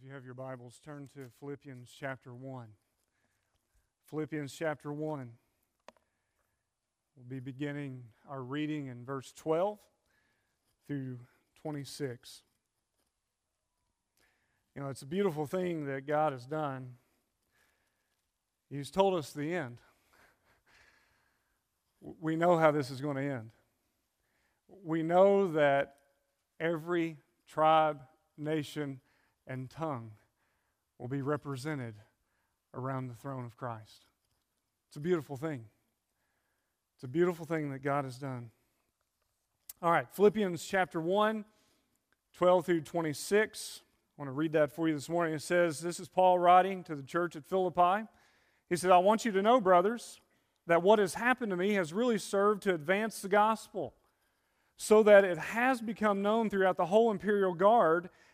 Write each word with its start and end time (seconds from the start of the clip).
If 0.00 0.06
you 0.06 0.14
have 0.14 0.24
your 0.24 0.32
Bibles, 0.32 0.80
turn 0.82 1.10
to 1.14 1.26
Philippians 1.40 1.90
chapter 1.98 2.34
1. 2.34 2.68
Philippians 4.08 4.50
chapter 4.50 4.90
1. 4.94 5.30
We'll 7.14 7.26
be 7.28 7.38
beginning 7.38 8.04
our 8.26 8.42
reading 8.42 8.86
in 8.86 9.04
verse 9.04 9.30
12 9.36 9.78
through 10.88 11.18
26. 11.60 12.44
You 14.74 14.82
know, 14.82 14.88
it's 14.88 15.02
a 15.02 15.06
beautiful 15.06 15.44
thing 15.44 15.84
that 15.84 16.06
God 16.06 16.32
has 16.32 16.46
done. 16.46 16.94
He's 18.70 18.90
told 18.90 19.14
us 19.18 19.34
the 19.34 19.54
end. 19.54 19.78
We 22.00 22.36
know 22.36 22.56
how 22.56 22.70
this 22.70 22.90
is 22.90 23.02
going 23.02 23.16
to 23.16 23.22
end. 23.22 23.50
We 24.82 25.02
know 25.02 25.52
that 25.52 25.96
every 26.58 27.18
tribe, 27.46 28.00
nation, 28.38 29.00
and 29.50 29.68
tongue 29.68 30.12
will 30.96 31.08
be 31.08 31.22
represented 31.22 31.96
around 32.72 33.08
the 33.08 33.14
throne 33.14 33.44
of 33.44 33.56
Christ. 33.56 34.06
It's 34.88 34.96
a 34.96 35.00
beautiful 35.00 35.36
thing. 35.36 35.64
It's 36.94 37.02
a 37.02 37.08
beautiful 37.08 37.44
thing 37.44 37.70
that 37.72 37.80
God 37.80 38.04
has 38.04 38.16
done. 38.16 38.50
All 39.82 39.90
right, 39.90 40.06
Philippians 40.12 40.64
chapter 40.64 41.00
1, 41.00 41.44
12 42.36 42.64
through 42.64 42.80
26. 42.82 43.82
I 44.16 44.22
want 44.22 44.28
to 44.28 44.32
read 44.32 44.52
that 44.52 44.70
for 44.70 44.86
you 44.86 44.94
this 44.94 45.08
morning. 45.08 45.34
It 45.34 45.42
says, 45.42 45.80
This 45.80 45.98
is 45.98 46.08
Paul 46.08 46.38
writing 46.38 46.84
to 46.84 46.94
the 46.94 47.02
church 47.02 47.34
at 47.34 47.44
Philippi. 47.44 48.06
He 48.68 48.76
said, 48.76 48.92
I 48.92 48.98
want 48.98 49.24
you 49.24 49.32
to 49.32 49.42
know, 49.42 49.60
brothers, 49.60 50.20
that 50.68 50.82
what 50.82 51.00
has 51.00 51.14
happened 51.14 51.50
to 51.50 51.56
me 51.56 51.74
has 51.74 51.92
really 51.92 52.18
served 52.18 52.62
to 52.62 52.74
advance 52.74 53.20
the 53.20 53.28
gospel, 53.28 53.94
so 54.76 55.02
that 55.02 55.24
it 55.24 55.38
has 55.38 55.80
become 55.80 56.22
known 56.22 56.48
throughout 56.50 56.76
the 56.76 56.86
whole 56.86 57.10
imperial 57.10 57.54
guard 57.54 58.10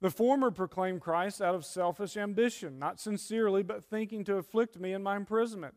The 0.00 0.10
former 0.10 0.50
proclaimed 0.50 1.00
Christ 1.00 1.40
out 1.40 1.54
of 1.54 1.64
selfish 1.64 2.16
ambition, 2.16 2.78
not 2.78 3.00
sincerely, 3.00 3.62
but 3.62 3.84
thinking 3.84 4.24
to 4.24 4.36
afflict 4.36 4.78
me 4.78 4.92
in 4.92 5.02
my 5.02 5.16
imprisonment. 5.16 5.74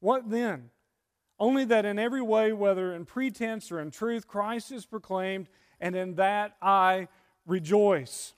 What 0.00 0.30
then? 0.30 0.70
Only 1.38 1.64
that 1.64 1.84
in 1.84 1.98
every 1.98 2.22
way, 2.22 2.52
whether 2.52 2.94
in 2.94 3.06
pretense 3.06 3.72
or 3.72 3.80
in 3.80 3.90
truth, 3.90 4.28
Christ 4.28 4.70
is 4.70 4.84
proclaimed, 4.84 5.48
and 5.80 5.96
in 5.96 6.14
that 6.16 6.56
I 6.60 7.08
rejoice. 7.46 8.34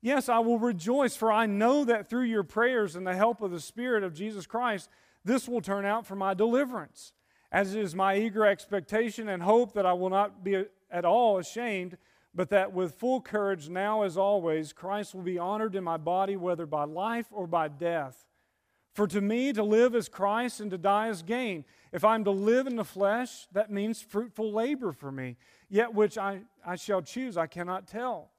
Yes, 0.00 0.28
I 0.28 0.40
will 0.40 0.58
rejoice, 0.58 1.14
for 1.14 1.30
I 1.30 1.46
know 1.46 1.84
that 1.84 2.10
through 2.10 2.24
your 2.24 2.42
prayers 2.42 2.96
and 2.96 3.06
the 3.06 3.14
help 3.14 3.40
of 3.40 3.52
the 3.52 3.60
Spirit 3.60 4.02
of 4.02 4.14
Jesus 4.14 4.46
Christ, 4.46 4.90
this 5.24 5.46
will 5.48 5.60
turn 5.60 5.84
out 5.84 6.06
for 6.06 6.16
my 6.16 6.34
deliverance, 6.34 7.12
as 7.52 7.74
it 7.74 7.80
is 7.80 7.94
my 7.94 8.16
eager 8.16 8.44
expectation 8.44 9.28
and 9.28 9.44
hope 9.44 9.74
that 9.74 9.86
I 9.86 9.92
will 9.92 10.10
not 10.10 10.42
be 10.42 10.64
at 10.90 11.04
all 11.04 11.38
ashamed 11.38 11.96
but 12.34 12.50
that 12.50 12.72
with 12.72 12.94
full 12.94 13.20
courage, 13.20 13.68
now 13.68 14.02
as 14.02 14.16
always, 14.16 14.72
Christ 14.72 15.14
will 15.14 15.22
be 15.22 15.38
honored 15.38 15.74
in 15.74 15.84
my 15.84 15.96
body, 15.96 16.36
whether 16.36 16.66
by 16.66 16.84
life 16.84 17.26
or 17.30 17.46
by 17.46 17.68
death. 17.68 18.26
For 18.94 19.06
to 19.06 19.20
me, 19.20 19.52
to 19.52 19.62
live 19.62 19.94
is 19.94 20.08
Christ 20.08 20.60
and 20.60 20.70
to 20.70 20.78
die 20.78 21.08
is 21.08 21.22
gain. 21.22 21.64
If 21.92 22.04
I'm 22.04 22.24
to 22.24 22.30
live 22.30 22.66
in 22.66 22.76
the 22.76 22.84
flesh, 22.84 23.46
that 23.52 23.70
means 23.70 24.02
fruitful 24.02 24.52
labor 24.52 24.92
for 24.92 25.10
me. 25.10 25.36
Yet 25.68 25.94
which 25.94 26.18
I, 26.18 26.42
I 26.64 26.76
shall 26.76 27.00
choose, 27.00 27.36
I 27.36 27.46
cannot 27.46 27.86
tell. 27.86 28.30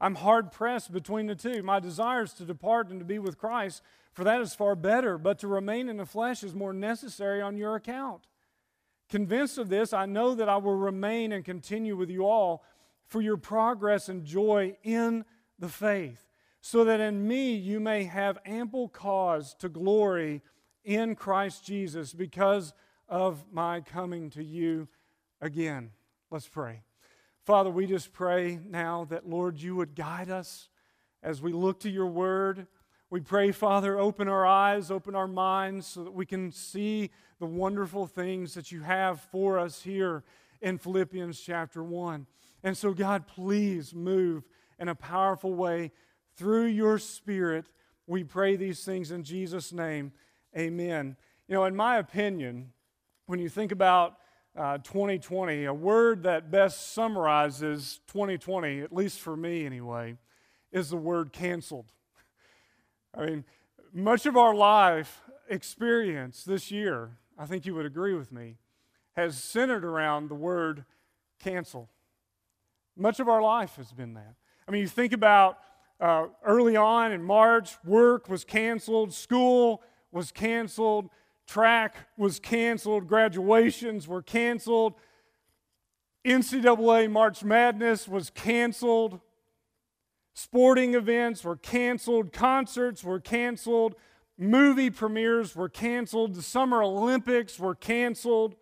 I'm 0.00 0.14
hard 0.16 0.50
pressed 0.50 0.92
between 0.92 1.26
the 1.26 1.34
two. 1.34 1.62
My 1.62 1.78
desire 1.78 2.22
is 2.22 2.32
to 2.34 2.44
depart 2.44 2.88
and 2.88 2.98
to 3.00 3.04
be 3.04 3.18
with 3.18 3.38
Christ, 3.38 3.82
for 4.12 4.24
that 4.24 4.40
is 4.40 4.54
far 4.54 4.74
better, 4.74 5.18
but 5.18 5.38
to 5.40 5.48
remain 5.48 5.88
in 5.88 5.96
the 5.96 6.06
flesh 6.06 6.42
is 6.42 6.54
more 6.54 6.72
necessary 6.72 7.42
on 7.42 7.56
your 7.56 7.76
account. 7.76 8.22
Convinced 9.08 9.58
of 9.58 9.68
this, 9.68 9.92
I 9.92 10.06
know 10.06 10.34
that 10.34 10.48
I 10.48 10.56
will 10.56 10.76
remain 10.76 11.32
and 11.32 11.44
continue 11.44 11.96
with 11.96 12.10
you 12.10 12.24
all 12.26 12.64
for 13.10 13.20
your 13.20 13.36
progress 13.36 14.08
and 14.08 14.24
joy 14.24 14.76
in 14.84 15.24
the 15.58 15.68
faith, 15.68 16.30
so 16.60 16.84
that 16.84 17.00
in 17.00 17.26
me 17.26 17.52
you 17.52 17.80
may 17.80 18.04
have 18.04 18.38
ample 18.46 18.88
cause 18.88 19.52
to 19.54 19.68
glory 19.68 20.40
in 20.84 21.16
Christ 21.16 21.64
Jesus 21.66 22.14
because 22.14 22.72
of 23.08 23.44
my 23.52 23.80
coming 23.80 24.30
to 24.30 24.44
you 24.44 24.88
again. 25.40 25.90
Let's 26.30 26.46
pray. 26.46 26.82
Father, 27.44 27.68
we 27.68 27.86
just 27.86 28.12
pray 28.12 28.60
now 28.68 29.06
that, 29.06 29.28
Lord, 29.28 29.60
you 29.60 29.74
would 29.74 29.96
guide 29.96 30.30
us 30.30 30.68
as 31.20 31.42
we 31.42 31.52
look 31.52 31.80
to 31.80 31.90
your 31.90 32.06
word. 32.06 32.68
We 33.10 33.20
pray, 33.20 33.50
Father, 33.50 33.98
open 33.98 34.28
our 34.28 34.46
eyes, 34.46 34.90
open 34.92 35.16
our 35.16 35.26
minds 35.26 35.88
so 35.88 36.04
that 36.04 36.14
we 36.14 36.24
can 36.24 36.52
see 36.52 37.10
the 37.40 37.46
wonderful 37.46 38.06
things 38.06 38.54
that 38.54 38.70
you 38.70 38.82
have 38.82 39.20
for 39.32 39.58
us 39.58 39.82
here 39.82 40.22
in 40.60 40.78
Philippians 40.78 41.40
chapter 41.40 41.82
1. 41.82 42.26
And 42.62 42.76
so, 42.76 42.92
God, 42.92 43.26
please 43.26 43.94
move 43.94 44.44
in 44.78 44.88
a 44.88 44.94
powerful 44.94 45.54
way 45.54 45.92
through 46.36 46.66
your 46.66 46.98
Spirit. 46.98 47.66
We 48.06 48.24
pray 48.24 48.56
these 48.56 48.84
things 48.84 49.10
in 49.10 49.24
Jesus' 49.24 49.72
name. 49.72 50.12
Amen. 50.56 51.16
You 51.48 51.54
know, 51.54 51.64
in 51.64 51.76
my 51.76 51.98
opinion, 51.98 52.72
when 53.26 53.38
you 53.38 53.48
think 53.48 53.72
about 53.72 54.16
uh, 54.56 54.78
2020, 54.78 55.64
a 55.64 55.74
word 55.74 56.24
that 56.24 56.50
best 56.50 56.92
summarizes 56.92 58.00
2020, 58.08 58.80
at 58.80 58.92
least 58.92 59.20
for 59.20 59.36
me 59.36 59.64
anyway, 59.64 60.16
is 60.72 60.90
the 60.90 60.96
word 60.96 61.32
canceled. 61.32 61.92
I 63.14 63.26
mean, 63.26 63.44
much 63.92 64.26
of 64.26 64.36
our 64.36 64.54
life 64.54 65.22
experience 65.48 66.44
this 66.44 66.70
year, 66.70 67.18
I 67.38 67.46
think 67.46 67.66
you 67.66 67.74
would 67.74 67.86
agree 67.86 68.14
with 68.14 68.32
me, 68.32 68.56
has 69.16 69.42
centered 69.42 69.84
around 69.84 70.28
the 70.28 70.34
word 70.34 70.84
cancel. 71.38 71.88
Much 72.96 73.20
of 73.20 73.28
our 73.28 73.42
life 73.42 73.76
has 73.76 73.92
been 73.92 74.14
that. 74.14 74.34
I 74.66 74.70
mean, 74.70 74.82
you 74.82 74.88
think 74.88 75.12
about 75.12 75.58
uh, 76.00 76.26
early 76.44 76.76
on 76.76 77.12
in 77.12 77.22
March, 77.22 77.76
work 77.84 78.28
was 78.28 78.44
canceled, 78.44 79.12
school 79.12 79.82
was 80.12 80.32
canceled, 80.32 81.10
track 81.46 81.96
was 82.16 82.38
canceled, 82.38 83.06
graduations 83.06 84.08
were 84.08 84.22
canceled, 84.22 84.94
NCAA 86.24 87.10
March 87.10 87.44
Madness 87.44 88.06
was 88.06 88.30
canceled, 88.30 89.20
sporting 90.34 90.94
events 90.94 91.44
were 91.44 91.56
canceled, 91.56 92.32
concerts 92.32 93.02
were 93.04 93.20
canceled, 93.20 93.94
movie 94.38 94.90
premieres 94.90 95.54
were 95.54 95.68
canceled, 95.68 96.34
the 96.34 96.42
Summer 96.42 96.82
Olympics 96.82 97.58
were 97.58 97.74
canceled, 97.74 98.54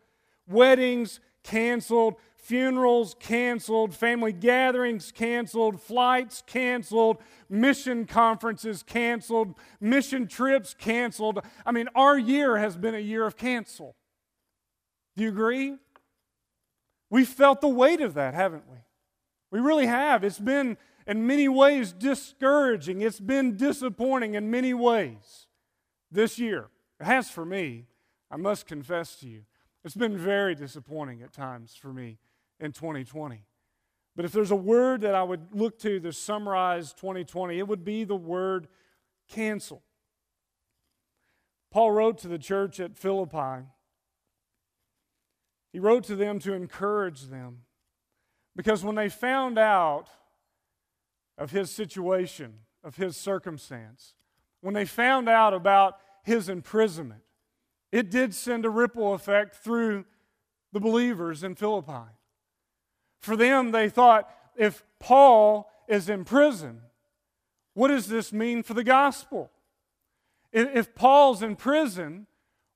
weddings 0.48 1.20
canceled, 1.42 2.16
funerals 2.48 3.14
canceled, 3.20 3.94
family 3.94 4.32
gatherings 4.32 5.12
canceled, 5.12 5.82
flights 5.82 6.42
canceled, 6.46 7.18
mission 7.50 8.06
conferences 8.06 8.82
canceled, 8.82 9.54
mission 9.82 10.26
trips 10.26 10.72
canceled. 10.72 11.44
I 11.66 11.72
mean, 11.72 11.88
our 11.94 12.18
year 12.18 12.56
has 12.56 12.74
been 12.78 12.94
a 12.94 13.00
year 13.00 13.26
of 13.26 13.36
cancel. 13.36 13.96
Do 15.14 15.24
you 15.24 15.28
agree? 15.28 15.76
We 17.10 17.26
felt 17.26 17.60
the 17.60 17.68
weight 17.68 18.00
of 18.00 18.14
that, 18.14 18.32
haven't 18.32 18.64
we? 18.70 18.78
We 19.50 19.60
really 19.60 19.86
have. 19.86 20.24
It's 20.24 20.38
been, 20.38 20.78
in 21.06 21.26
many 21.26 21.48
ways, 21.48 21.92
discouraging. 21.92 23.02
It's 23.02 23.20
been 23.20 23.58
disappointing 23.58 24.36
in 24.36 24.50
many 24.50 24.72
ways 24.72 25.48
this 26.10 26.38
year. 26.38 26.68
It 26.98 27.04
has 27.04 27.28
for 27.28 27.44
me, 27.44 27.88
I 28.30 28.36
must 28.36 28.66
confess 28.66 29.16
to 29.16 29.28
you. 29.28 29.42
It's 29.84 29.94
been 29.94 30.16
very 30.16 30.54
disappointing 30.54 31.20
at 31.20 31.34
times 31.34 31.74
for 31.74 31.92
me 31.92 32.16
in 32.60 32.72
2020. 32.72 33.44
But 34.16 34.24
if 34.24 34.32
there's 34.32 34.50
a 34.50 34.56
word 34.56 35.02
that 35.02 35.14
I 35.14 35.22
would 35.22 35.54
look 35.54 35.78
to 35.80 36.00
to 36.00 36.12
summarize 36.12 36.92
2020, 36.92 37.58
it 37.58 37.68
would 37.68 37.84
be 37.84 38.04
the 38.04 38.16
word 38.16 38.66
cancel. 39.28 39.82
Paul 41.70 41.92
wrote 41.92 42.18
to 42.18 42.28
the 42.28 42.38
church 42.38 42.80
at 42.80 42.96
Philippi. 42.96 43.66
He 45.72 45.78
wrote 45.78 46.04
to 46.04 46.16
them 46.16 46.38
to 46.40 46.54
encourage 46.54 47.26
them 47.26 47.58
because 48.56 48.82
when 48.82 48.96
they 48.96 49.08
found 49.08 49.58
out 49.58 50.08
of 51.36 51.52
his 51.52 51.70
situation, 51.70 52.54
of 52.82 52.96
his 52.96 53.16
circumstance, 53.16 54.14
when 54.60 54.74
they 54.74 54.84
found 54.84 55.28
out 55.28 55.54
about 55.54 55.98
his 56.24 56.48
imprisonment, 56.48 57.22
it 57.92 58.10
did 58.10 58.34
send 58.34 58.64
a 58.64 58.70
ripple 58.70 59.14
effect 59.14 59.56
through 59.56 60.04
the 60.72 60.80
believers 60.80 61.44
in 61.44 61.54
Philippi. 61.54 62.10
For 63.20 63.36
them, 63.36 63.70
they 63.72 63.88
thought 63.88 64.28
if 64.56 64.84
Paul 64.98 65.70
is 65.88 66.08
in 66.08 66.24
prison, 66.24 66.82
what 67.74 67.88
does 67.88 68.08
this 68.08 68.32
mean 68.32 68.62
for 68.62 68.74
the 68.74 68.84
gospel? 68.84 69.50
If 70.52 70.94
Paul's 70.94 71.42
in 71.42 71.56
prison, 71.56 72.26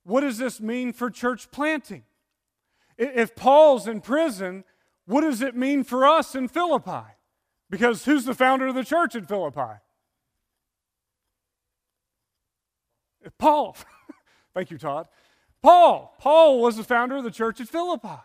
what 0.04 0.20
does 0.20 0.38
this 0.38 0.60
mean 0.60 0.92
for 0.92 1.10
church 1.10 1.50
planting? 1.50 2.04
If 2.98 3.34
Paul's 3.34 3.88
in 3.88 4.00
prison, 4.00 4.64
what 5.06 5.22
does 5.22 5.42
it 5.42 5.56
mean 5.56 5.84
for 5.84 6.06
us 6.06 6.34
in 6.34 6.48
Philippi? 6.48 7.06
Because 7.70 8.04
who's 8.04 8.24
the 8.24 8.34
founder 8.34 8.66
of 8.66 8.74
the 8.74 8.84
church 8.84 9.14
in 9.14 9.24
Philippi? 9.24 9.80
Paul. 13.38 13.76
Thank 14.54 14.70
you, 14.70 14.78
Todd. 14.78 15.08
Paul. 15.62 16.14
Paul 16.18 16.60
was 16.60 16.76
the 16.76 16.84
founder 16.84 17.16
of 17.16 17.24
the 17.24 17.30
church 17.30 17.60
at 17.60 17.68
Philippi. 17.68 18.20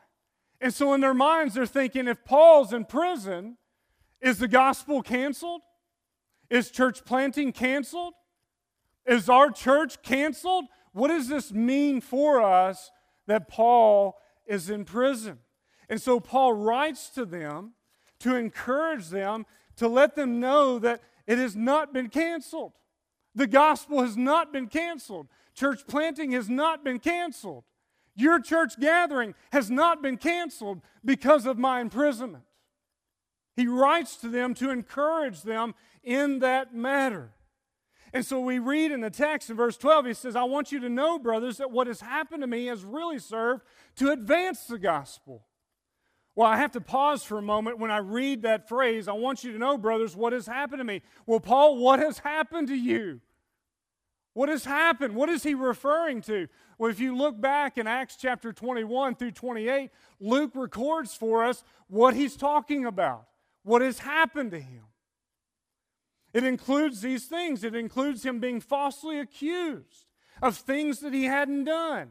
And 0.60 0.74
so 0.74 0.94
in 0.94 1.02
their 1.02 1.14
minds, 1.14 1.54
they're 1.54 1.66
thinking 1.66 2.08
if 2.08 2.24
Paul's 2.26 2.74
in 2.74 2.86
prison, 2.86 3.58
is 4.22 4.40
the 4.40 4.48
gospel 4.48 5.02
canceled? 5.02 5.62
Is 6.50 6.72
church 6.72 7.06
planting 7.06 7.52
canceled? 7.52 8.14
Is 9.06 9.30
our 9.30 9.52
church 9.52 10.02
canceled? 10.02 10.66
What 10.94 11.10
does 11.10 11.28
this 11.28 11.52
mean 11.52 12.02
for 12.02 12.42
us 12.42 12.92
that 13.28 13.48
Paul 13.48 14.18
is 14.46 14.70
in 14.70 14.86
prison? 14.86 15.40
And 15.90 16.02
so 16.02 16.20
Paul 16.20 16.54
writes 16.54 17.10
to 17.12 17.26
them 17.26 17.74
to 18.20 18.36
encourage 18.36 19.10
them, 19.10 19.46
to 19.76 19.88
let 19.88 20.16
them 20.16 20.40
know 20.40 20.80
that 20.80 21.02
it 21.28 21.38
has 21.38 21.56
not 21.56 21.94
been 21.94 22.10
canceled. 22.10 22.74
The 23.36 23.48
gospel 23.48 24.02
has 24.02 24.18
not 24.18 24.52
been 24.52 24.68
canceled. 24.68 25.28
Church 25.54 25.86
planting 25.88 26.32
has 26.32 26.50
not 26.50 26.84
been 26.84 27.00
canceled. 27.00 27.64
Your 28.18 28.42
church 28.42 28.80
gathering 28.80 29.36
has 29.52 29.70
not 29.70 30.02
been 30.02 30.18
canceled 30.18 30.82
because 31.06 31.46
of 31.46 31.58
my 31.58 31.80
imprisonment. 31.80 32.44
He 33.56 33.68
writes 33.68 34.18
to 34.18 34.28
them 34.28 34.56
to 34.56 34.72
encourage 34.72 35.44
them 35.44 35.76
in 36.04 36.40
that 36.40 36.74
matter. 36.74 37.32
And 38.14 38.26
so 38.26 38.40
we 38.40 38.58
read 38.58 38.92
in 38.92 39.02
the 39.02 39.12
text 39.12 39.52
in 39.52 39.56
verse 39.56 39.78
12, 39.78 40.08
he 40.08 40.14
says, 40.14 40.36
I 40.36 40.44
want 40.44 40.72
you 40.72 40.80
to 40.80 40.90
know, 40.90 41.20
brothers, 41.20 41.58
that 41.58 41.72
what 41.72 41.88
has 41.88 42.02
happened 42.02 42.42
to 42.42 42.48
me 42.48 42.66
has 42.66 42.84
really 42.84 43.20
served 43.20 43.64
to 43.98 44.12
advance 44.12 44.66
the 44.66 44.80
gospel. 44.80 45.46
Well, 46.36 46.48
I 46.48 46.58
have 46.58 46.72
to 46.72 46.82
pause 46.82 47.24
for 47.24 47.38
a 47.38 47.42
moment 47.42 47.80
when 47.80 47.92
I 47.92 47.98
read 47.98 48.44
that 48.44 48.68
phrase. 48.68 49.08
I 49.08 49.14
want 49.14 49.44
you 49.44 49.52
to 49.52 49.60
know, 49.60 49.78
brothers, 49.78 50.16
what 50.16 50.34
has 50.34 50.48
happened 50.48 50.80
to 50.80 50.84
me. 50.84 51.02
Well, 51.26 51.40
Paul, 51.40 51.78
what 51.78 52.00
has 52.00 52.20
happened 52.20 52.68
to 52.70 52.76
you? 52.76 53.22
What 54.38 54.50
has 54.50 54.66
happened? 54.66 55.16
What 55.16 55.30
is 55.30 55.42
he 55.42 55.56
referring 55.56 56.22
to? 56.22 56.48
Well, 56.78 56.92
if 56.92 57.00
you 57.00 57.18
look 57.18 57.42
back 57.42 57.80
in 57.80 57.88
Acts 57.88 58.16
chapter 58.16 58.54
21 58.54 59.16
through 59.16 59.32
28, 59.32 59.90
Luke 60.20 60.52
records 60.54 61.16
for 61.16 61.44
us 61.44 61.64
what 61.88 62.14
he's 62.14 62.36
talking 62.36 62.86
about, 62.86 63.26
what 63.64 63.82
has 63.82 63.98
happened 63.98 64.52
to 64.52 64.60
him. 64.60 64.84
It 66.36 66.44
includes 66.44 67.02
these 67.02 67.26
things. 67.26 67.64
It 67.64 67.74
includes 67.74 68.24
him 68.24 68.40
being 68.40 68.62
falsely 68.62 69.20
accused 69.20 70.06
of 70.40 70.56
things 70.56 71.00
that 71.00 71.16
he 71.16 71.24
hadn't 71.24 71.64
done. 71.64 72.10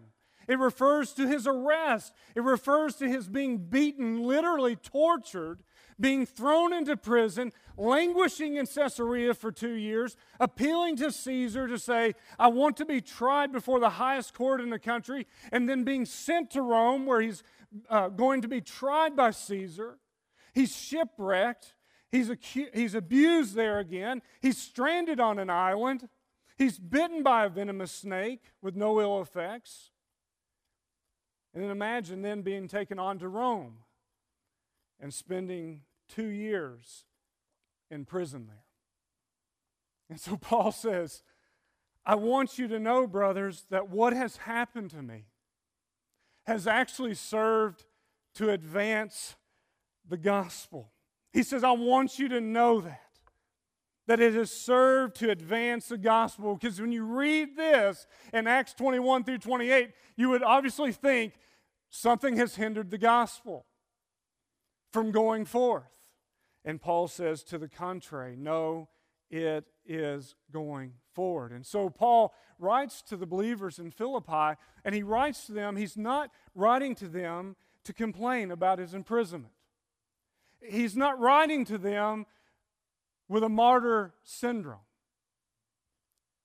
It 0.49 0.59
refers 0.59 1.13
to 1.13 1.29
his 1.29 1.47
arrest. 1.47 2.13
It 2.35 2.43
refers 2.43 2.97
to 2.97 3.09
his 3.09 3.29
being 3.29 3.59
beaten, 3.59 4.25
literally 4.25 4.75
tortured, 4.75 5.61
being 6.01 6.27
thrown 6.27 6.73
into 6.73 6.97
prison, 6.97 7.53
languishing 7.77 8.57
in 8.57 8.67
Caesarea 8.67 9.35
for 9.35 9.51
two 9.51 9.75
years, 9.75 10.17
appealing 10.39 10.97
to 10.97 11.11
Caesar 11.11 11.67
to 11.69 11.79
say, 11.79 12.15
I 12.39 12.49
want 12.49 12.77
to 12.79 12.85
be 12.85 13.01
tried 13.01 13.53
before 13.53 13.81
the 13.81 13.91
highest 13.91 14.35
court 14.35 14.61
in 14.61 14.71
the 14.71 14.79
country, 14.79 15.27
and 15.53 15.69
then 15.69 15.85
being 15.85 16.05
sent 16.05 16.51
to 16.53 16.63
Rome 16.63 17.07
where 17.07 17.21
he's 17.21 17.43
uh, 17.89 18.09
going 18.09 18.43
to 18.43 18.49
be 18.49 18.61
tried 18.61 19.17
by 19.17 19.31
Caesar. 19.31 19.99
He's 20.55 20.75
shipwrecked. 20.75 21.75
He's, 22.11 22.29
acu- 22.29 22.75
he's 22.75 22.95
abused 22.95 23.55
there 23.55 23.79
again. 23.79 24.23
He's 24.41 24.59
stranded 24.59 25.21
on 25.21 25.39
an 25.39 25.51
island. 25.51 26.09
He's 26.57 26.79
bitten 26.79 27.23
by 27.23 27.45
a 27.45 27.49
venomous 27.49 27.93
snake 27.93 28.53
with 28.63 28.77
no 28.77 29.01
ill 29.01 29.21
effects. 29.21 29.91
And 31.53 31.63
then 31.63 31.71
imagine 31.71 32.23
then 32.23 32.43
being 32.43 32.69
taken 32.69 32.99
on 32.99 33.19
to 33.19 33.29
Rome 33.29 33.79
and 35.01 35.13
spending 35.13 35.83
two 36.09 36.29
years 36.29 37.05
in 37.91 38.05
prison 38.05 38.47
there. 38.47 38.65
And 40.11 40.21
so 40.21 40.37
Paul 40.41 40.73
says, 40.73 41.23
I 42.05 42.15
want 42.15 42.59
you 42.59 42.69
to 42.69 42.79
know, 42.79 43.07
brothers, 43.07 43.67
that 43.71 43.89
what 43.89 44.13
has 44.13 44.37
happened 44.37 44.91
to 44.91 45.03
me 45.03 45.27
has 46.47 46.67
actually 46.67 47.15
served 47.15 47.85
to 48.37 48.51
advance 48.51 49.35
the 50.09 50.17
gospel. 50.17 50.93
He 51.33 51.43
says, 51.43 51.65
I 51.65 51.73
want 51.73 52.19
you 52.19 52.29
to 52.29 52.41
know 52.41 52.81
that. 52.81 53.01
That 54.07 54.21
it 54.21 54.35
has 54.35 54.53
served 54.53 55.17
to 55.17 55.31
advance 55.31 55.89
the 55.89 55.99
gospel. 55.99 56.55
Because 56.55 56.81
when 56.81 56.93
you 56.93 57.05
read 57.05 57.57
this 57.57 58.07
in 58.33 58.47
Acts 58.47 58.73
21 58.75 59.25
through 59.25 59.39
28, 59.39 59.91
you 60.17 60.29
would 60.29 60.45
obviously 60.45 60.93
think 60.93 61.33
something 61.91 62.37
has 62.37 62.55
hindered 62.55 62.91
the 62.91 62.99
gospel 62.99 63.67
from 64.97 65.11
going 65.11 65.45
forth. 65.45 65.93
And 66.65 66.81
Paul 66.81 67.07
says, 67.07 67.43
to 67.45 67.59
the 67.59 67.69
contrary, 67.69 68.35
no, 68.35 68.89
it 69.31 69.67
is 69.85 70.35
going 70.51 70.95
forward. 71.13 71.53
And 71.53 71.67
so 71.67 71.91
Paul 71.91 72.33
writes 72.59 73.03
to 73.03 73.17
the 73.19 73.27
believers 73.27 73.79
in 73.79 73.91
Philippi, 73.91 74.59
and 74.87 74.95
he 74.95 75.03
writes 75.03 75.45
to 75.49 75.53
them, 75.53 75.77
he's 75.77 75.99
not 75.99 76.31
writing 76.55 76.95
to 76.95 77.09
them 77.09 77.57
to 77.85 77.93
complain 77.93 78.51
about 78.51 78.79
his 78.79 78.95
imprisonment. 78.95 79.53
He's 80.67 80.97
not 80.97 81.21
writing 81.21 81.67
to 81.67 81.77
them 81.77 82.25
with 83.29 83.45
a 83.45 83.51
martyr 83.51 84.15
syndrome. 84.25 84.79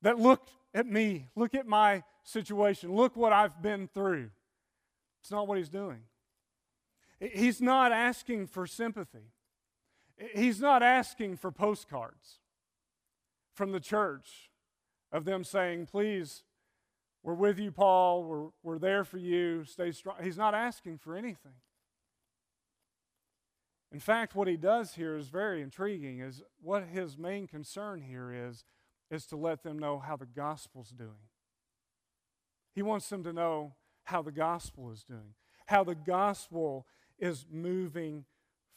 That 0.02 0.20
look 0.20 0.50
at 0.74 0.86
me, 0.86 1.30
look 1.38 1.56
at 1.56 1.68
my 1.68 2.04
situation, 2.24 2.94
look 2.94 3.16
what 3.16 3.32
I've 3.32 3.62
been 3.62 3.88
through. 3.88 4.30
It's 5.22 5.32
not 5.32 5.48
what 5.48 5.58
he's 5.58 5.70
doing. 5.70 6.02
He's 7.22 7.62
not 7.62 7.92
asking 7.92 8.48
for 8.48 8.66
sympathy. 8.66 9.32
He's 10.34 10.60
not 10.60 10.82
asking 10.82 11.38
for 11.38 11.52
postcards 11.52 12.40
from 13.54 13.72
the 13.72 13.80
church 13.80 14.50
of 15.12 15.26
them 15.26 15.44
saying, 15.44 15.86
please, 15.86 16.44
we're 17.24 17.36
with 17.36 17.60
you, 17.60 17.72
Paul. 17.72 18.24
We're, 18.24 18.48
we're 18.64 18.80
there 18.80 19.04
for 19.04 19.20
you. 19.20 19.64
Stay 19.66 19.92
strong. 19.92 20.16
He's 20.24 20.38
not 20.38 20.56
asking 20.56 20.98
for 20.98 21.16
anything. 21.16 21.54
In 23.92 24.00
fact, 24.00 24.36
what 24.36 24.48
he 24.48 24.58
does 24.58 24.96
here 24.96 25.16
is 25.16 25.28
very 25.28 25.62
intriguing, 25.62 26.20
is 26.22 26.42
what 26.62 26.86
his 26.86 27.18
main 27.18 27.46
concern 27.46 28.02
here 28.02 28.32
is, 28.34 28.64
is 29.12 29.26
to 29.28 29.36
let 29.36 29.64
them 29.64 29.78
know 29.78 30.00
how 30.00 30.16
the 30.16 30.26
gospel's 30.26 30.90
doing. 30.90 31.28
He 32.74 32.82
wants 32.82 33.10
them 33.10 33.24
to 33.26 33.34
know 33.34 33.76
how 34.06 34.22
the 34.22 34.32
gospel 34.32 34.92
is 34.92 35.04
doing, 35.04 35.36
how 35.68 35.84
the 35.84 35.96
gospel 35.96 36.88
is 37.22 37.46
moving 37.50 38.26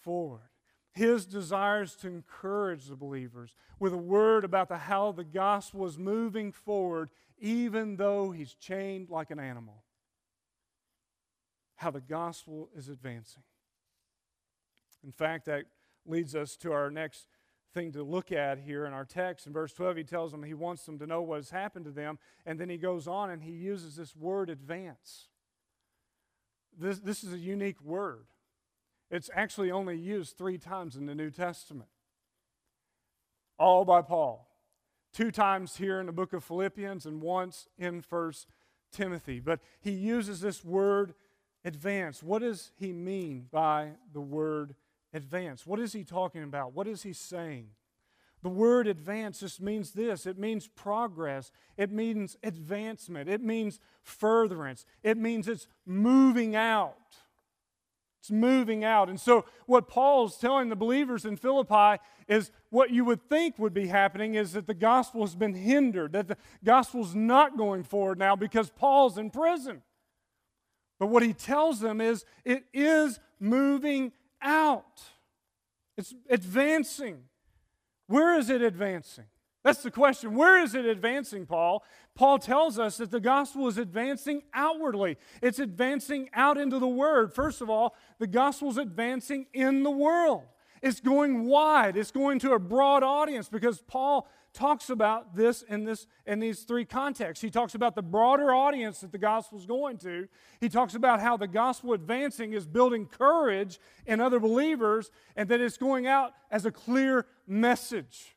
forward. 0.02 0.50
His 0.92 1.26
desires 1.26 1.96
to 1.96 2.06
encourage 2.06 2.86
the 2.86 2.94
believers 2.94 3.56
with 3.80 3.92
a 3.92 3.98
word 3.98 4.44
about 4.44 4.68
the, 4.68 4.76
how 4.76 5.10
the 5.10 5.24
gospel 5.24 5.86
is 5.86 5.98
moving 5.98 6.52
forward, 6.52 7.10
even 7.38 7.96
though 7.96 8.30
he's 8.30 8.54
chained 8.54 9.10
like 9.10 9.32
an 9.32 9.40
animal. 9.40 9.82
How 11.74 11.90
the 11.90 12.00
gospel 12.00 12.68
is 12.76 12.88
advancing. 12.88 13.42
In 15.02 15.10
fact, 15.10 15.46
that 15.46 15.64
leads 16.06 16.36
us 16.36 16.54
to 16.58 16.72
our 16.72 16.90
next 16.90 17.26
thing 17.72 17.90
to 17.92 18.04
look 18.04 18.30
at 18.30 18.58
here 18.58 18.86
in 18.86 18.92
our 18.92 19.04
text. 19.04 19.48
In 19.48 19.52
verse 19.52 19.72
12, 19.72 19.96
he 19.96 20.04
tells 20.04 20.30
them 20.30 20.44
he 20.44 20.54
wants 20.54 20.86
them 20.86 20.98
to 21.00 21.06
know 21.06 21.22
what 21.22 21.36
has 21.36 21.50
happened 21.50 21.84
to 21.86 21.90
them, 21.90 22.20
and 22.46 22.58
then 22.58 22.68
he 22.68 22.76
goes 22.76 23.08
on 23.08 23.30
and 23.30 23.42
he 23.42 23.50
uses 23.50 23.96
this 23.96 24.14
word 24.14 24.48
advance. 24.48 25.26
This, 26.78 27.00
this 27.00 27.24
is 27.24 27.32
a 27.32 27.38
unique 27.38 27.82
word. 27.82 28.26
It's 29.11 29.30
actually 29.34 29.70
only 29.70 29.96
used 29.96 30.37
three 30.37 30.58
times 30.58 30.96
in 30.96 31.06
the 31.06 31.14
New 31.14 31.30
Testament, 31.30 31.88
all 33.58 33.84
by 33.84 34.02
Paul. 34.02 34.49
Two 35.12 35.30
times 35.30 35.76
here 35.76 36.00
in 36.00 36.06
the 36.06 36.12
book 36.12 36.32
of 36.32 36.42
Philippians 36.42 37.06
and 37.06 37.23
once 37.23 37.68
in 37.78 38.00
First 38.00 38.49
Timothy. 38.90 39.38
But 39.38 39.61
he 39.80 39.92
uses 39.92 40.40
this 40.40 40.64
word 40.64 41.14
advance. 41.64 42.23
What 42.23 42.42
does 42.42 42.73
he 42.76 42.92
mean 42.92 43.46
by 43.50 43.92
the 44.12 44.20
word 44.20 44.75
advance? 45.12 45.66
What 45.66 45.78
is 45.78 45.92
he 45.92 46.02
talking 46.02 46.42
about? 46.42 46.75
What 46.75 46.88
is 46.88 47.04
he 47.04 47.12
saying? 47.12 47.68
The 48.42 48.50
word 48.50 48.87
advance 48.87 49.40
just 49.40 49.61
means 49.62 49.92
this 49.92 50.26
it 50.26 50.38
means 50.38 50.68
progress, 50.68 51.50
it 51.78 51.90
means 51.90 52.37
advancement, 52.42 53.28
it 53.28 53.40
means 53.40 53.80
furtherance, 54.02 54.84
it 55.02 55.16
means 55.16 55.49
it's 55.49 55.66
moving 55.87 56.54
out. 56.54 56.96
It's 58.24 58.30
moving 58.30 58.84
out. 58.84 59.10
And 59.10 59.20
so, 59.20 59.44
what 59.66 59.86
Paul's 59.86 60.38
telling 60.38 60.70
the 60.70 60.76
believers 60.76 61.26
in 61.26 61.36
Philippi 61.36 62.02
is 62.26 62.52
what 62.70 62.90
you 62.90 63.04
would 63.04 63.28
think 63.28 63.58
would 63.58 63.74
be 63.74 63.88
happening 63.88 64.34
is 64.34 64.54
that 64.54 64.66
the 64.66 64.72
gospel 64.72 65.20
has 65.20 65.34
been 65.34 65.52
hindered, 65.52 66.14
that 66.14 66.28
the 66.28 66.38
gospel's 66.64 67.14
not 67.14 67.58
going 67.58 67.82
forward 67.82 68.18
now 68.18 68.34
because 68.34 68.70
Paul's 68.70 69.18
in 69.18 69.28
prison. 69.28 69.82
But 70.98 71.08
what 71.08 71.22
he 71.22 71.34
tells 71.34 71.80
them 71.80 72.00
is 72.00 72.24
it 72.46 72.64
is 72.72 73.20
moving 73.38 74.10
out, 74.40 75.02
it's 75.98 76.14
advancing. 76.30 77.24
Where 78.06 78.38
is 78.38 78.48
it 78.48 78.62
advancing? 78.62 79.26
That's 79.64 79.83
the 79.83 79.90
question. 79.90 80.35
Where 80.35 80.62
is 80.62 80.75
it 80.75 80.85
advancing, 80.85 81.47
Paul? 81.47 81.85
Paul 82.14 82.38
tells 82.38 82.78
us 82.78 82.99
that 82.99 83.11
the 83.11 83.18
gospel 83.18 83.66
is 83.66 83.78
advancing 83.78 84.42
outwardly. 84.52 85.16
It's 85.42 85.59
advancing 85.59 86.28
out 86.35 86.59
into 86.59 86.78
the 86.78 86.87
word. 86.87 87.33
First 87.33 87.62
of 87.62 87.71
all, 87.71 87.97
the 88.18 88.26
gospel 88.26 88.68
is 88.68 88.76
advancing 88.76 89.47
in 89.54 89.83
the 89.83 89.90
world. 89.90 90.42
It's 90.83 91.00
going 91.00 91.47
wide. 91.47 91.97
It's 91.97 92.11
going 92.11 92.40
to 92.40 92.52
a 92.52 92.59
broad 92.59 93.02
audience 93.02 93.49
because 93.49 93.80
Paul 93.80 94.28
talks 94.52 94.90
about 94.90 95.35
this 95.35 95.62
in 95.62 95.85
this 95.85 96.06
in 96.26 96.40
these 96.40 96.64
three 96.64 96.85
contexts. 96.85 97.42
He 97.42 97.49
talks 97.49 97.75
about 97.75 97.94
the 97.94 98.02
broader 98.02 98.54
audience 98.54 99.00
that 99.00 99.12
the 99.12 99.18
gospel 99.18 99.59
is 99.59 99.64
going 99.64 99.97
to. 99.99 100.28
He 100.61 100.68
talks 100.68 100.94
about 100.94 101.23
how 101.23 101.38
the 101.38 101.49
gospel 101.49 101.94
advancing 101.94 102.52
is 102.52 102.66
building 102.66 103.06
courage 103.06 103.80
in 104.04 104.21
other 104.21 104.38
believers 104.38 105.11
and 105.37 105.49
that 105.49 105.62
it's 105.62 105.78
going 105.78 106.06
out 106.06 106.35
as 106.50 106.66
a 106.66 106.71
clear 106.71 107.25
message. 107.47 108.33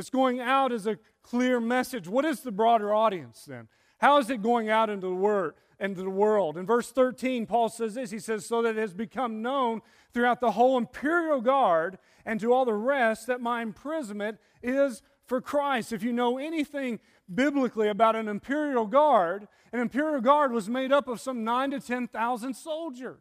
It's 0.00 0.10
going 0.10 0.40
out 0.40 0.72
as 0.72 0.86
a 0.86 0.98
clear 1.22 1.60
message. 1.60 2.08
What 2.08 2.24
is 2.24 2.40
the 2.40 2.50
broader 2.50 2.92
audience 2.94 3.44
then? 3.44 3.68
How 3.98 4.16
is 4.16 4.30
it 4.30 4.42
going 4.42 4.70
out 4.70 4.88
into 4.88 5.06
the 5.06 5.14
word 5.14 5.54
the 5.78 6.08
world? 6.08 6.56
In 6.56 6.64
verse 6.64 6.90
13, 6.90 7.44
Paul 7.44 7.68
says 7.68 7.94
this. 7.94 8.10
He 8.10 8.18
says, 8.18 8.46
So 8.46 8.62
that 8.62 8.76
it 8.76 8.80
has 8.80 8.94
become 8.94 9.42
known 9.42 9.82
throughout 10.14 10.40
the 10.40 10.52
whole 10.52 10.78
imperial 10.78 11.42
guard 11.42 11.98
and 12.24 12.40
to 12.40 12.52
all 12.52 12.64
the 12.64 12.72
rest 12.72 13.26
that 13.26 13.42
my 13.42 13.60
imprisonment 13.60 14.38
is 14.62 15.02
for 15.26 15.42
Christ. 15.42 15.92
If 15.92 16.02
you 16.02 16.14
know 16.14 16.38
anything 16.38 16.98
biblically 17.32 17.88
about 17.88 18.16
an 18.16 18.26
imperial 18.26 18.86
guard, 18.86 19.48
an 19.70 19.80
imperial 19.80 20.22
guard 20.22 20.50
was 20.50 20.68
made 20.68 20.92
up 20.92 21.08
of 21.08 21.20
some 21.20 21.44
nine 21.44 21.72
to 21.72 21.80
10,000 21.80 22.54
soldiers. 22.54 23.20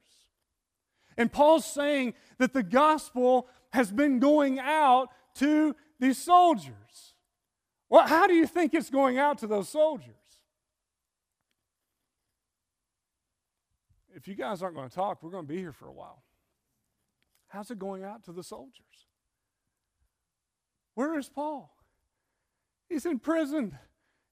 And 1.17 1.29
Paul's 1.29 1.65
saying 1.65 2.13
that 2.37 2.53
the 2.53 2.63
gospel 2.63 3.49
has 3.71 3.91
been 3.91 4.19
going 4.19 4.59
out 4.59 5.09
to 5.35 5.75
these 5.99 6.17
soldiers. 6.17 7.13
Well, 7.89 8.07
how 8.07 8.27
do 8.27 8.33
you 8.33 8.47
think 8.47 8.73
it's 8.73 8.89
going 8.89 9.17
out 9.17 9.39
to 9.39 9.47
those 9.47 9.69
soldiers? 9.69 10.15
If 14.15 14.27
you 14.27 14.35
guys 14.35 14.61
aren't 14.61 14.75
going 14.75 14.89
to 14.89 14.95
talk, 14.95 15.23
we're 15.23 15.31
going 15.31 15.47
to 15.47 15.53
be 15.53 15.59
here 15.59 15.71
for 15.71 15.87
a 15.87 15.93
while. 15.93 16.23
How's 17.47 17.71
it 17.71 17.79
going 17.79 18.03
out 18.03 18.23
to 18.25 18.31
the 18.31 18.43
soldiers? 18.43 18.83
Where 20.93 21.17
is 21.17 21.29
Paul? 21.29 21.73
He's 22.89 23.05
in 23.05 23.19
prison, 23.19 23.77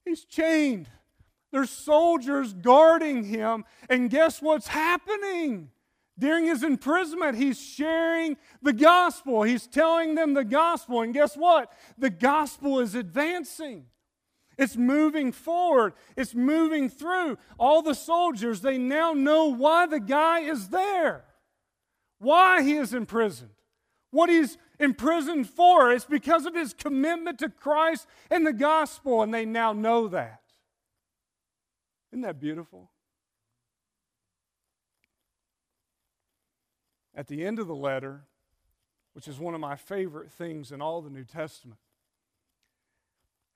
he's 0.03 0.25
chained. 0.25 0.89
There's 1.51 1.69
soldiers 1.69 2.53
guarding 2.53 3.23
him. 3.23 3.63
And 3.89 4.09
guess 4.09 4.41
what's 4.41 4.67
happening? 4.67 5.71
During 6.19 6.45
his 6.45 6.63
imprisonment, 6.63 7.37
he's 7.37 7.61
sharing 7.61 8.37
the 8.61 8.73
gospel. 8.73 9.43
He's 9.43 9.67
telling 9.67 10.15
them 10.15 10.33
the 10.33 10.43
gospel. 10.43 11.01
And 11.01 11.13
guess 11.13 11.35
what? 11.35 11.71
The 11.97 12.09
gospel 12.09 12.79
is 12.79 12.95
advancing. 12.95 13.85
It's 14.57 14.75
moving 14.75 15.31
forward. 15.31 15.93
It's 16.15 16.33
moving 16.33 16.89
through. 16.89 17.37
All 17.59 17.83
the 17.83 17.93
soldiers, 17.93 18.61
they 18.61 18.79
now 18.79 19.13
know 19.13 19.45
why 19.45 19.85
the 19.85 19.99
guy 19.99 20.39
is 20.39 20.69
there, 20.69 21.25
why 22.17 22.63
he 22.63 22.73
is 22.73 22.95
imprisoned, 22.95 23.51
what 24.09 24.29
he's 24.29 24.57
imprisoned 24.79 25.47
for. 25.47 25.91
It's 25.91 26.05
because 26.05 26.47
of 26.47 26.55
his 26.55 26.73
commitment 26.73 27.37
to 27.39 27.49
Christ 27.49 28.07
and 28.31 28.47
the 28.47 28.53
gospel, 28.53 29.21
and 29.21 29.31
they 29.31 29.45
now 29.45 29.73
know 29.73 30.07
that. 30.07 30.41
Isn't 32.11 32.21
that 32.21 32.39
beautiful? 32.39 32.89
At 37.17 37.27
the 37.27 37.45
end 37.45 37.59
of 37.59 37.67
the 37.67 37.75
letter, 37.75 38.21
which 39.11 39.27
is 39.27 39.39
one 39.39 39.53
of 39.53 39.59
my 39.59 39.75
favorite 39.75 40.31
things 40.31 40.71
in 40.71 40.81
all 40.81 41.01
the 41.01 41.09
New 41.09 41.25
Testament, 41.25 41.79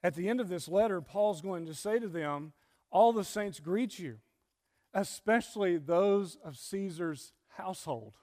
at 0.04 0.16
the 0.16 0.28
end 0.28 0.42
of 0.42 0.50
this 0.50 0.68
letter, 0.68 1.00
Paul's 1.00 1.42
going 1.42 1.66
to 1.68 1.74
say 1.74 2.00
to 2.00 2.10
them, 2.10 2.52
All 2.92 3.14
the 3.14 3.24
saints 3.24 3.62
greet 3.62 4.00
you, 4.00 4.18
especially 4.94 5.78
those 5.78 6.38
of 6.44 6.58
Caesar's 6.58 7.32
household. 7.56 8.16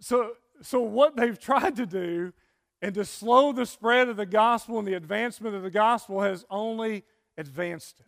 So 0.00 0.32
so, 0.62 0.80
what 0.80 1.16
they've 1.16 1.38
tried 1.38 1.76
to 1.76 1.86
do 1.86 2.32
and 2.80 2.94
to 2.94 3.04
slow 3.04 3.52
the 3.52 3.66
spread 3.66 4.08
of 4.08 4.16
the 4.16 4.26
gospel 4.26 4.78
and 4.78 4.86
the 4.86 4.94
advancement 4.94 5.54
of 5.54 5.62
the 5.62 5.70
gospel 5.70 6.20
has 6.20 6.44
only 6.50 7.04
advanced 7.36 8.00
it. 8.00 8.06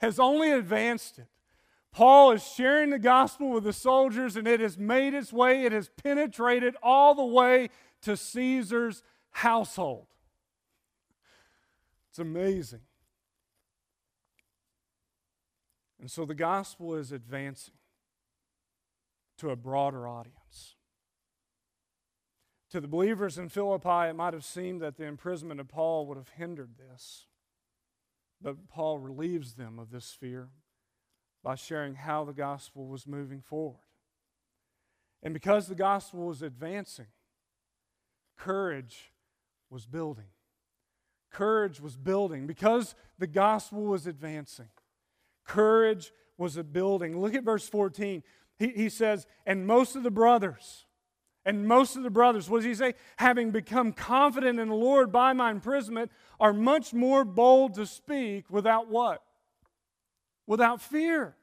Has 0.00 0.18
only 0.18 0.52
advanced 0.52 1.18
it. 1.18 1.28
Paul 1.96 2.32
is 2.32 2.46
sharing 2.46 2.90
the 2.90 2.98
gospel 2.98 3.48
with 3.48 3.64
the 3.64 3.72
soldiers, 3.72 4.36
and 4.36 4.46
it 4.46 4.60
has 4.60 4.76
made 4.76 5.14
its 5.14 5.32
way, 5.32 5.64
it 5.64 5.72
has 5.72 5.88
penetrated 5.88 6.76
all 6.82 7.14
the 7.14 7.24
way 7.24 7.70
to 8.02 8.18
Caesar's 8.18 9.02
household. 9.30 10.06
It's 12.10 12.18
amazing. 12.18 12.82
And 15.98 16.10
so 16.10 16.26
the 16.26 16.34
gospel 16.34 16.94
is 16.94 17.12
advancing 17.12 17.72
to 19.38 19.48
a 19.48 19.56
broader 19.56 20.06
audience. 20.06 20.74
To 22.72 22.80
the 22.82 22.88
believers 22.88 23.38
in 23.38 23.48
Philippi, 23.48 24.10
it 24.10 24.16
might 24.16 24.34
have 24.34 24.44
seemed 24.44 24.82
that 24.82 24.98
the 24.98 25.06
imprisonment 25.06 25.60
of 25.60 25.68
Paul 25.68 26.06
would 26.08 26.18
have 26.18 26.28
hindered 26.36 26.76
this. 26.76 27.24
But 28.42 28.68
Paul 28.68 28.98
relieves 28.98 29.54
them 29.54 29.78
of 29.78 29.90
this 29.90 30.10
fear 30.10 30.50
by 31.46 31.54
sharing 31.54 31.94
how 31.94 32.24
the 32.24 32.32
gospel 32.32 32.88
was 32.88 33.06
moving 33.06 33.40
forward. 33.40 33.86
And 35.22 35.32
because 35.32 35.68
the 35.68 35.76
gospel 35.76 36.26
was 36.26 36.42
advancing, 36.42 37.06
courage 38.36 39.12
was 39.70 39.86
building. 39.86 40.26
Courage 41.30 41.80
was 41.80 41.96
building 41.96 42.48
because 42.48 42.96
the 43.20 43.28
gospel 43.28 43.84
was 43.84 44.08
advancing. 44.08 44.70
Courage 45.44 46.10
was 46.36 46.56
building. 46.56 47.20
Look 47.20 47.36
at 47.36 47.44
verse 47.44 47.68
14. 47.68 48.24
He, 48.58 48.68
he 48.70 48.88
says, 48.88 49.28
And 49.46 49.68
most 49.68 49.94
of 49.94 50.02
the 50.02 50.10
brothers, 50.10 50.84
and 51.44 51.68
most 51.68 51.94
of 51.94 52.02
the 52.02 52.10
brothers, 52.10 52.50
what 52.50 52.58
does 52.58 52.64
he 52.64 52.74
say? 52.74 52.94
Having 53.18 53.52
become 53.52 53.92
confident 53.92 54.58
in 54.58 54.66
the 54.66 54.74
Lord 54.74 55.12
by 55.12 55.32
my 55.32 55.52
imprisonment, 55.52 56.10
are 56.40 56.52
much 56.52 56.92
more 56.92 57.24
bold 57.24 57.74
to 57.74 57.86
speak 57.86 58.50
without 58.50 58.88
what? 58.90 59.22
Without 60.48 60.82
fear. 60.82 61.35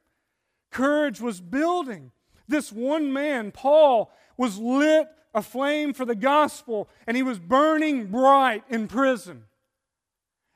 Courage 0.74 1.20
was 1.20 1.40
building. 1.40 2.10
This 2.48 2.72
one 2.72 3.12
man, 3.12 3.52
Paul, 3.52 4.12
was 4.36 4.58
lit 4.58 5.06
aflame 5.32 5.94
for 5.94 6.04
the 6.04 6.16
gospel, 6.16 6.88
and 7.06 7.16
he 7.16 7.22
was 7.22 7.38
burning 7.38 8.08
bright 8.08 8.64
in 8.68 8.88
prison. 8.88 9.44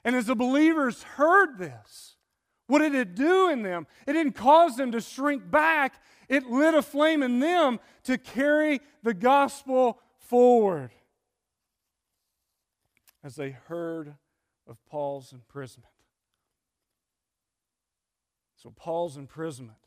And 0.05 0.17
as 0.17 0.27
the 0.27 0.35
believers 0.35 1.05
heard 1.05 1.59
this, 1.59 2.17
what 2.67 2.81
did 2.81 2.97
it 2.97 3.15
do 3.15 3.49
in 3.49 3.63
them? 3.63 3.87
It 4.09 4.15
didn't 4.15 4.33
cause 4.33 4.77
them 4.77 4.91
to 4.91 5.01
shrink 5.01 5.49
back. 5.49 6.03
It 6.29 6.51
lit 6.51 6.75
a 6.75 6.83
flame 6.83 7.23
in 7.23 7.39
them 7.39 7.79
to 8.03 8.19
carry 8.19 8.81
the 9.05 9.15
gospel 9.15 10.01
forward. 10.19 10.91
As 13.23 13.37
they 13.37 13.51
heard 13.51 14.17
of 14.67 14.85
Paul's 14.85 15.33
imprisonment. 15.33 15.93
So, 18.57 18.73
Paul's 18.77 19.17
imprisonment 19.17 19.79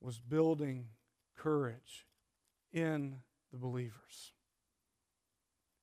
was 0.00 0.20
building 0.20 0.86
courage 1.36 2.06
in 2.72 3.16
the 3.52 3.58
believers. 3.58 4.32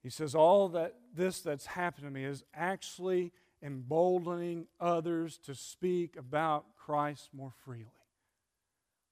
He 0.03 0.09
says, 0.09 0.35
All 0.35 0.69
that 0.69 0.95
this 1.13 1.41
that's 1.41 1.65
happened 1.65 2.05
to 2.05 2.11
me 2.11 2.25
is 2.25 2.43
actually 2.53 3.31
emboldening 3.61 4.67
others 4.79 5.37
to 5.39 5.55
speak 5.55 6.15
about 6.15 6.65
Christ 6.75 7.29
more 7.33 7.53
freely 7.63 7.87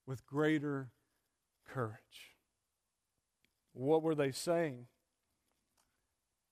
with 0.05 0.25
greater 0.25 0.91
courage. 1.67 2.35
What 3.73 4.03
were 4.03 4.15
they 4.15 4.31
saying? 4.31 4.85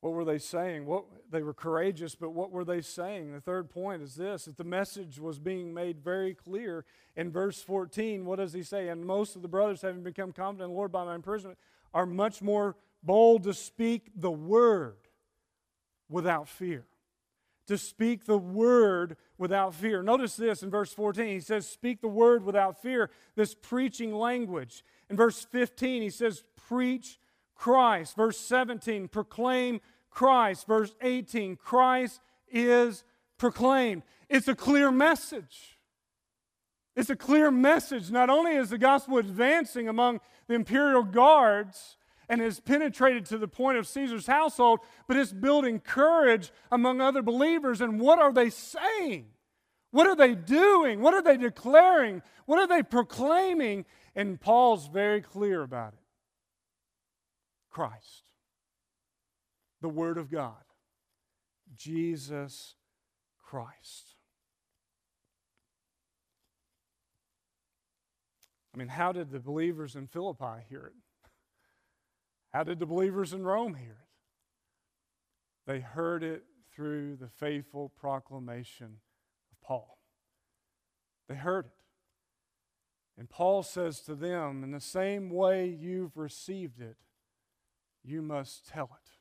What 0.01 0.13
were 0.13 0.25
they 0.25 0.39
saying? 0.39 0.85
What, 0.85 1.05
they 1.31 1.43
were 1.43 1.53
courageous, 1.53 2.15
but 2.15 2.31
what 2.31 2.51
were 2.51 2.65
they 2.65 2.81
saying? 2.81 3.31
The 3.31 3.39
third 3.39 3.69
point 3.69 4.01
is 4.01 4.15
this 4.15 4.45
that 4.45 4.57
the 4.57 4.63
message 4.63 5.19
was 5.19 5.39
being 5.39 5.73
made 5.73 6.03
very 6.03 6.33
clear. 6.33 6.85
In 7.15 7.31
verse 7.31 7.61
14, 7.61 8.25
what 8.25 8.37
does 8.37 8.53
he 8.53 8.63
say? 8.63 8.89
And 8.89 9.05
most 9.05 9.35
of 9.35 9.43
the 9.43 9.47
brothers, 9.47 9.81
having 9.81 10.03
become 10.03 10.31
confident 10.31 10.69
in 10.69 10.71
the 10.71 10.77
Lord 10.77 10.91
by 10.91 11.05
my 11.05 11.15
imprisonment, 11.15 11.59
are 11.93 12.05
much 12.05 12.41
more 12.41 12.75
bold 13.03 13.43
to 13.43 13.53
speak 13.53 14.09
the 14.15 14.31
word 14.31 14.97
without 16.09 16.49
fear 16.49 16.85
to 17.67 17.77
speak 17.77 18.25
the 18.25 18.37
word 18.37 19.15
without 19.37 19.73
fear. 19.73 20.03
Notice 20.03 20.35
this 20.35 20.61
in 20.61 20.69
verse 20.69 20.91
14. 20.93 21.25
He 21.25 21.39
says, 21.39 21.65
Speak 21.65 22.01
the 22.01 22.07
word 22.09 22.43
without 22.43 22.81
fear, 22.81 23.09
this 23.35 23.55
preaching 23.55 24.13
language. 24.13 24.83
In 25.09 25.15
verse 25.15 25.45
15, 25.45 26.01
he 26.01 26.09
says, 26.09 26.43
Preach 26.67 27.17
Christ. 27.55 28.15
Verse 28.15 28.37
17, 28.37 29.07
proclaim 29.07 29.79
Christ. 30.11 30.67
Verse 30.67 30.93
18, 31.01 31.55
Christ 31.55 32.21
is 32.51 33.03
proclaimed. 33.37 34.03
It's 34.29 34.47
a 34.47 34.55
clear 34.55 34.91
message. 34.91 35.79
It's 36.95 37.09
a 37.09 37.15
clear 37.15 37.49
message. 37.49 38.11
Not 38.11 38.29
only 38.29 38.51
is 38.51 38.69
the 38.69 38.77
gospel 38.77 39.17
advancing 39.17 39.87
among 39.87 40.19
the 40.47 40.53
imperial 40.53 41.03
guards 41.03 41.97
and 42.29 42.41
has 42.41 42.59
penetrated 42.59 43.25
to 43.25 43.37
the 43.37 43.47
point 43.47 43.77
of 43.77 43.87
Caesar's 43.87 44.27
household, 44.27 44.79
but 45.07 45.17
it's 45.17 45.33
building 45.33 45.79
courage 45.79 46.51
among 46.71 47.01
other 47.01 47.21
believers. 47.21 47.81
And 47.81 47.99
what 47.99 48.19
are 48.19 48.33
they 48.33 48.49
saying? 48.49 49.27
What 49.91 50.07
are 50.07 50.15
they 50.15 50.35
doing? 50.35 51.01
What 51.01 51.13
are 51.13 51.21
they 51.21 51.37
declaring? 51.37 52.21
What 52.45 52.59
are 52.59 52.67
they 52.67 52.83
proclaiming? 52.83 53.85
And 54.15 54.39
Paul's 54.39 54.87
very 54.87 55.21
clear 55.21 55.61
about 55.61 55.93
it 55.93 55.99
Christ, 57.69 58.23
the 59.81 59.89
Word 59.89 60.17
of 60.17 60.31
God, 60.31 60.63
Jesus 61.75 62.75
Christ. 63.37 64.15
I 68.73 68.77
mean, 68.77 68.87
how 68.87 69.11
did 69.11 69.31
the 69.31 69.39
believers 69.39 69.95
in 69.95 70.07
Philippi 70.07 70.63
hear 70.69 70.85
it? 70.85 70.93
How 72.53 72.63
did 72.63 72.79
the 72.79 72.85
believers 72.85 73.33
in 73.33 73.43
Rome 73.43 73.75
hear 73.75 73.91
it? 73.91 75.71
They 75.71 75.79
heard 75.79 76.23
it 76.23 76.43
through 76.73 77.17
the 77.17 77.27
faithful 77.27 77.89
proclamation 77.89 78.97
of 79.51 79.61
Paul. 79.61 79.97
They 81.27 81.35
heard 81.35 81.65
it. 81.65 81.71
And 83.17 83.29
Paul 83.29 83.63
says 83.63 83.99
to 84.01 84.15
them, 84.15 84.63
in 84.63 84.71
the 84.71 84.79
same 84.79 85.29
way 85.29 85.67
you've 85.67 86.17
received 86.17 86.81
it, 86.81 86.95
you 88.03 88.21
must 88.21 88.67
tell 88.67 88.85
it. 88.85 89.20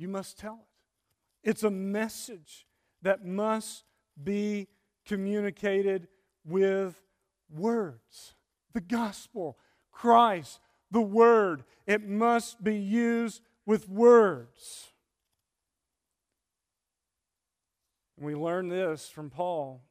You 0.00 0.08
must 0.08 0.38
tell 0.38 0.54
it. 0.54 1.50
It's 1.50 1.62
a 1.62 1.70
message 1.70 2.66
that 3.02 3.26
must 3.26 3.84
be 4.22 4.66
communicated 5.04 6.08
with 6.42 6.98
words. 7.54 8.32
The 8.72 8.80
gospel, 8.80 9.58
Christ, 9.92 10.58
the 10.90 11.02
word. 11.02 11.64
It 11.86 12.08
must 12.08 12.64
be 12.64 12.76
used 12.76 13.42
with 13.66 13.90
words. 13.90 14.88
And 18.16 18.24
we 18.24 18.34
learn 18.34 18.68
this 18.68 19.06
from 19.06 19.28
Paul. 19.28 19.82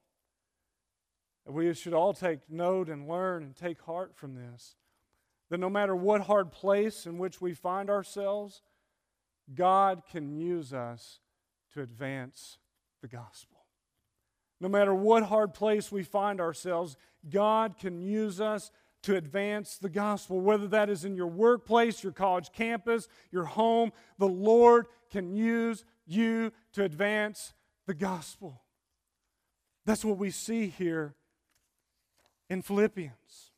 We 1.45 1.71
should 1.75 1.93
all 1.93 2.13
take 2.13 2.49
note 2.49 2.89
and 2.89 3.07
learn 3.07 3.43
and 3.43 3.55
take 3.55 3.79
heart 3.83 4.15
from 4.15 4.33
this. 4.33 4.75
That 5.51 5.59
no 5.59 5.69
matter 5.69 5.95
what 5.95 6.21
hard 6.21 6.51
place 6.51 7.05
in 7.05 7.19
which 7.19 7.39
we 7.39 7.53
find 7.53 7.91
ourselves, 7.91 8.63
God 9.55 10.03
can 10.11 10.31
use 10.31 10.73
us 10.73 11.19
to 11.73 11.81
advance 11.81 12.57
the 13.01 13.07
gospel. 13.07 13.57
No 14.61 14.67
matter 14.67 14.93
what 14.93 15.23
hard 15.23 15.53
place 15.53 15.91
we 15.91 16.03
find 16.03 16.41
ourselves, 16.41 16.97
God 17.29 17.77
can 17.77 18.01
use 18.01 18.41
us 18.41 18.71
to 19.03 19.15
advance 19.15 19.77
the 19.77 19.89
gospel, 19.89 20.41
whether 20.41 20.67
that 20.67 20.89
is 20.89 21.05
in 21.05 21.15
your 21.15 21.27
workplace, 21.27 22.03
your 22.03 22.11
college 22.11 22.51
campus, 22.51 23.07
your 23.31 23.45
home. 23.45 23.91
The 24.17 24.27
Lord 24.27 24.87
can 25.09 25.33
use 25.33 25.85
you 26.05 26.51
to 26.73 26.83
advance 26.83 27.53
the 27.87 27.93
gospel. 27.93 28.61
That's 29.85 30.03
what 30.03 30.17
we 30.17 30.31
see 30.31 30.67
here 30.67 31.15
in 32.49 32.61
Philippians. 32.61 33.51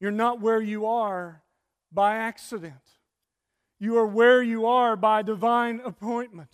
You're 0.00 0.10
not 0.12 0.40
where 0.40 0.60
you 0.60 0.86
are 0.86 1.42
by 1.92 2.14
accident. 2.14 2.74
You 3.78 3.96
are 3.98 4.06
where 4.06 4.42
you 4.42 4.66
are 4.66 4.96
by 4.96 5.22
divine 5.22 5.80
appointment 5.84 6.50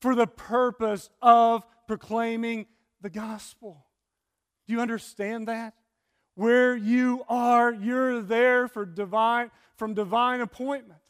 for 0.00 0.14
the 0.14 0.26
purpose 0.26 1.10
of 1.20 1.64
proclaiming 1.86 2.66
the 3.00 3.10
gospel. 3.10 3.84
Do 4.66 4.72
you 4.72 4.80
understand 4.80 5.48
that? 5.48 5.74
Where 6.34 6.76
you 6.76 7.24
are, 7.28 7.72
you're 7.72 8.22
there 8.22 8.68
for 8.68 8.86
divine, 8.86 9.50
from 9.76 9.94
divine 9.94 10.40
appointment 10.40 11.00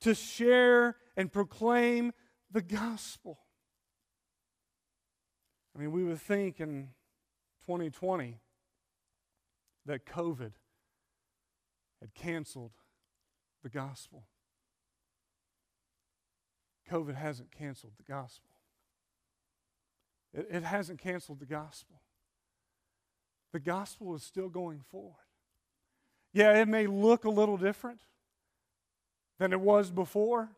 to 0.00 0.14
share 0.14 0.96
and 1.16 1.32
proclaim 1.32 2.12
the 2.50 2.60
gospel. 2.60 3.38
I 5.74 5.80
mean, 5.80 5.92
we 5.92 6.04
would 6.04 6.20
think 6.20 6.60
in 6.60 6.90
2020 7.66 8.38
that 9.86 10.04
COVID 10.04 10.52
had 12.00 12.14
canceled 12.14 12.72
the 13.64 13.70
gospel. 13.70 14.22
COVID 16.90 17.16
hasn't 17.16 17.50
canceled 17.50 17.94
the 17.96 18.04
gospel. 18.04 18.50
It, 20.32 20.46
it 20.50 20.62
hasn't 20.62 21.00
canceled 21.00 21.40
the 21.40 21.46
gospel. 21.46 22.02
The 23.52 23.60
gospel 23.60 24.14
is 24.14 24.22
still 24.22 24.48
going 24.48 24.80
forward. 24.90 25.14
Yeah, 26.32 26.60
it 26.60 26.68
may 26.68 26.86
look 26.86 27.24
a 27.24 27.30
little 27.30 27.56
different 27.56 28.00
than 29.38 29.52
it 29.52 29.60
was 29.60 29.90
before, 29.90 30.50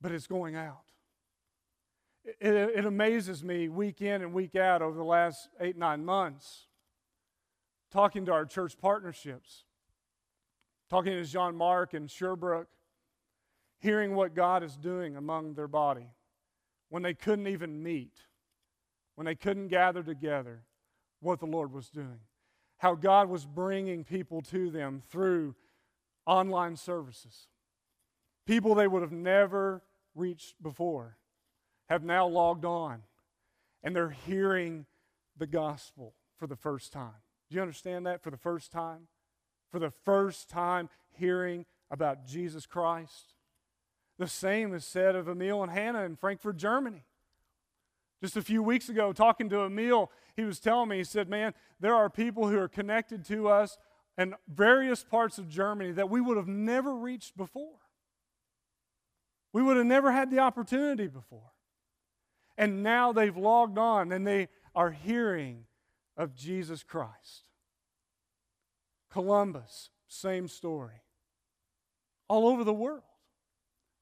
but 0.00 0.12
it's 0.12 0.26
going 0.26 0.54
out. 0.54 0.82
It, 2.24 2.36
it, 2.54 2.70
it, 2.78 2.84
amazes 2.84 3.42
me 3.42 3.68
week 3.68 4.02
in 4.02 4.20
and 4.20 4.34
week 4.34 4.56
out 4.56 4.82
over 4.82 4.98
the 4.98 5.04
last 5.04 5.48
eight, 5.60 5.78
nine 5.78 6.04
months, 6.04 6.66
talking 7.92 8.26
to 8.26 8.32
our 8.32 8.44
church 8.44 8.76
partnerships, 8.76 9.65
talking 10.90 11.12
to 11.12 11.24
John 11.24 11.56
Mark 11.56 11.94
and 11.94 12.10
Sherbrooke, 12.10 12.68
hearing 13.78 14.14
what 14.14 14.34
God 14.34 14.62
is 14.62 14.76
doing 14.76 15.16
among 15.16 15.54
their 15.54 15.68
body 15.68 16.08
when 16.88 17.02
they 17.02 17.14
couldn't 17.14 17.48
even 17.48 17.82
meet 17.82 18.12
when 19.16 19.24
they 19.24 19.34
couldn't 19.34 19.68
gather 19.68 20.02
together, 20.02 20.62
what 21.20 21.40
the 21.40 21.46
Lord 21.46 21.72
was 21.72 21.88
doing. 21.88 22.20
How 22.78 22.94
God 22.94 23.28
was 23.28 23.44
bringing 23.44 24.04
people 24.04 24.42
to 24.42 24.70
them 24.70 25.02
through 25.10 25.56
online 26.26 26.76
services. 26.76 27.48
People 28.46 28.74
they 28.74 28.86
would 28.86 29.02
have 29.02 29.12
never 29.12 29.82
reached 30.14 30.62
before 30.62 31.16
have 31.88 32.04
now 32.04 32.26
logged 32.26 32.64
on 32.64 33.02
and 33.82 33.96
they're 33.96 34.10
hearing 34.10 34.86
the 35.36 35.46
gospel 35.46 36.14
for 36.36 36.46
the 36.46 36.56
first 36.56 36.92
time. 36.92 37.22
Do 37.48 37.56
you 37.56 37.62
understand 37.62 38.06
that? 38.06 38.22
For 38.22 38.30
the 38.30 38.36
first 38.36 38.70
time? 38.70 39.08
For 39.70 39.78
the 39.78 39.92
first 40.04 40.48
time 40.48 40.88
hearing 41.12 41.66
about 41.90 42.26
Jesus 42.26 42.66
Christ. 42.66 43.34
The 44.18 44.26
same 44.26 44.74
is 44.74 44.84
said 44.84 45.14
of 45.14 45.28
Emil 45.28 45.62
and 45.62 45.70
Hannah 45.70 46.04
in 46.04 46.16
Frankfurt, 46.16 46.56
Germany. 46.56 47.04
Just 48.22 48.36
a 48.36 48.42
few 48.42 48.62
weeks 48.62 48.88
ago, 48.88 49.12
talking 49.12 49.50
to 49.50 49.64
Emil, 49.64 50.10
he 50.36 50.44
was 50.44 50.58
telling 50.58 50.88
me, 50.88 50.98
he 50.98 51.04
said, 51.04 51.28
Man, 51.28 51.52
there 51.80 51.94
are 51.94 52.08
people 52.08 52.48
who 52.48 52.58
are 52.58 52.68
connected 52.68 53.24
to 53.26 53.48
us 53.48 53.76
in 54.16 54.34
various 54.48 55.04
parts 55.04 55.36
of 55.38 55.48
Germany 55.48 55.92
that 55.92 56.08
we 56.08 56.20
would 56.20 56.38
have 56.38 56.48
never 56.48 56.94
reached 56.94 57.36
before. 57.36 57.78
We 59.52 59.62
would 59.62 59.76
have 59.76 59.86
never 59.86 60.12
had 60.12 60.30
the 60.30 60.38
opportunity 60.38 61.06
before. 61.06 61.52
And 62.58 62.82
now 62.82 63.12
they've 63.12 63.36
logged 63.36 63.78
on 63.78 64.12
and 64.12 64.26
they 64.26 64.48
are 64.74 64.90
hearing 64.90 65.64
of 66.16 66.34
Jesus 66.34 66.82
Christ. 66.82 67.45
Columbus, 69.16 69.88
same 70.08 70.46
story. 70.46 71.00
All 72.28 72.46
over 72.46 72.64
the 72.64 72.74
world, 72.74 73.00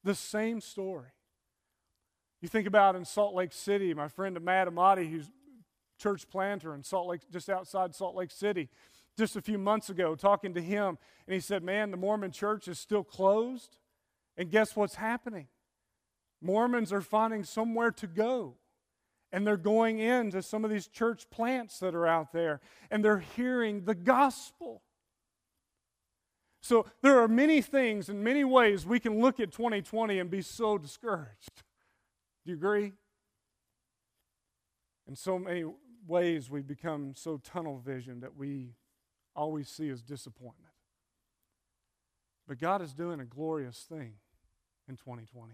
the 0.03 0.13
same 0.13 0.59
story. 0.59 1.07
You 2.41 2.49
think 2.49 2.67
about 2.67 2.97
in 2.97 3.05
Salt 3.05 3.33
Lake 3.33 3.53
City, 3.53 3.93
my 3.93 4.09
friend 4.09 4.37
Matt 4.41 4.67
Amati, 4.67 5.09
who's 5.09 5.31
church 5.97 6.27
planter 6.27 6.75
in 6.75 6.83
Salt 6.83 7.07
Lake, 7.07 7.21
just 7.31 7.49
outside 7.49 7.95
Salt 7.95 8.13
Lake 8.17 8.29
City, 8.29 8.67
just 9.17 9.37
a 9.37 9.41
few 9.41 9.57
months 9.57 9.89
ago, 9.89 10.15
talking 10.15 10.53
to 10.53 10.61
him, 10.61 10.97
and 11.27 11.33
he 11.33 11.39
said, 11.39 11.63
Man, 11.63 11.91
the 11.91 11.97
Mormon 11.97 12.31
church 12.31 12.67
is 12.67 12.77
still 12.77 13.05
closed. 13.05 13.77
And 14.35 14.51
guess 14.51 14.75
what's 14.75 14.95
happening? 14.95 15.47
Mormons 16.41 16.91
are 16.91 16.99
finding 16.99 17.45
somewhere 17.45 17.91
to 17.91 18.07
go. 18.07 18.55
And 19.31 19.47
they're 19.47 19.55
going 19.55 19.99
into 19.99 20.41
some 20.41 20.65
of 20.65 20.71
these 20.71 20.87
church 20.87 21.29
plants 21.29 21.79
that 21.79 21.95
are 21.95 22.05
out 22.05 22.33
there, 22.33 22.59
and 22.91 23.03
they're 23.03 23.23
hearing 23.37 23.85
the 23.85 23.95
gospel. 23.95 24.81
So 26.65 26.87
there 27.03 27.19
are 27.19 27.27
many 27.27 27.61
things 27.61 28.09
in 28.09 28.23
many 28.23 28.43
ways 28.43 28.87
we 28.87 28.99
can 28.99 29.21
look 29.21 29.39
at 29.39 29.51
2020 29.51 30.17
and 30.17 30.31
be 30.31 30.41
so 30.41 30.79
discouraged. 30.79 31.61
Do 32.43 32.51
you 32.51 32.55
agree? 32.55 32.93
In 35.07 35.15
so 35.15 35.37
many 35.37 35.63
ways, 36.07 36.49
we 36.49 36.63
become 36.63 37.13
so 37.15 37.37
tunnel 37.37 37.77
vision 37.77 38.21
that 38.21 38.35
we 38.35 38.73
always 39.35 39.69
see 39.69 39.89
as 39.91 40.01
disappointment. 40.01 40.73
But 42.47 42.57
God 42.57 42.81
is 42.81 42.95
doing 42.95 43.19
a 43.19 43.25
glorious 43.25 43.85
thing 43.87 44.13
in 44.89 44.97
2020. 44.97 45.53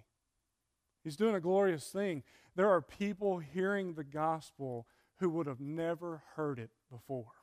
He's 1.04 1.18
doing 1.18 1.36
a 1.36 1.42
glorious 1.42 1.88
thing. 1.88 2.24
There 2.56 2.70
are 2.70 2.82
people 2.82 3.40
hearing 3.40 3.96
the 3.96 4.06
gospel 4.06 4.88
who 5.18 5.30
would 5.32 5.48
have 5.48 5.60
never 5.60 6.24
heard 6.38 6.58
it 6.58 6.70
before 6.90 7.34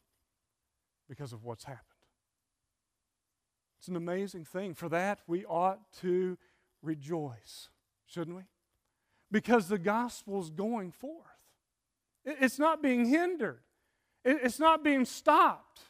because 1.07 1.35
of 1.35 1.44
what's 1.44 1.64
happened. 1.64 1.88
It's 3.78 3.88
an 3.88 3.96
amazing 3.96 4.44
thing. 4.44 4.74
For 4.74 4.88
that, 4.88 5.20
we 5.26 5.44
ought 5.44 5.80
to 6.00 6.36
rejoice, 6.82 7.68
shouldn't 8.06 8.36
we? 8.36 8.44
because 9.30 9.68
the 9.68 9.78
gospel 9.78 10.40
is 10.40 10.50
going 10.50 10.92
forth. 10.92 11.24
It's 12.24 12.58
not 12.58 12.82
being 12.82 13.06
hindered, 13.06 13.60
it's 14.24 14.58
not 14.58 14.84
being 14.84 15.04
stopped. 15.04 15.80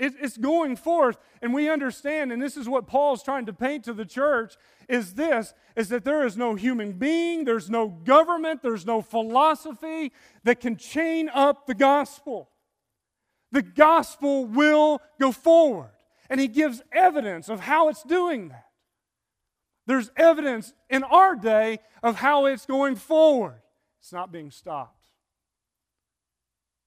it's 0.00 0.36
going 0.36 0.76
forth, 0.76 1.18
and 1.42 1.52
we 1.52 1.68
understand, 1.68 2.30
and 2.30 2.40
this 2.40 2.56
is 2.56 2.68
what 2.68 2.86
Paul's 2.86 3.22
trying 3.22 3.46
to 3.46 3.52
paint 3.52 3.84
to 3.84 3.92
the 3.92 4.04
church, 4.04 4.54
is 4.88 5.14
this, 5.14 5.54
is 5.74 5.88
that 5.88 6.04
there 6.04 6.24
is 6.24 6.36
no 6.36 6.54
human 6.54 6.92
being, 6.92 7.44
there's 7.44 7.68
no 7.68 7.88
government, 7.88 8.62
there's 8.62 8.86
no 8.86 9.02
philosophy 9.02 10.12
that 10.44 10.60
can 10.60 10.76
chain 10.76 11.28
up 11.28 11.66
the 11.66 11.74
gospel. 11.74 12.48
The 13.50 13.62
gospel 13.62 14.44
will 14.44 15.00
go 15.20 15.32
forward. 15.32 15.97
And 16.30 16.40
he 16.40 16.48
gives 16.48 16.82
evidence 16.92 17.48
of 17.48 17.60
how 17.60 17.88
it's 17.88 18.02
doing 18.02 18.48
that. 18.48 18.66
There's 19.86 20.10
evidence 20.16 20.74
in 20.90 21.02
our 21.02 21.34
day 21.34 21.78
of 22.02 22.16
how 22.16 22.44
it's 22.46 22.66
going 22.66 22.96
forward. 22.96 23.62
It's 24.00 24.12
not 24.12 24.30
being 24.30 24.50
stopped. 24.50 25.06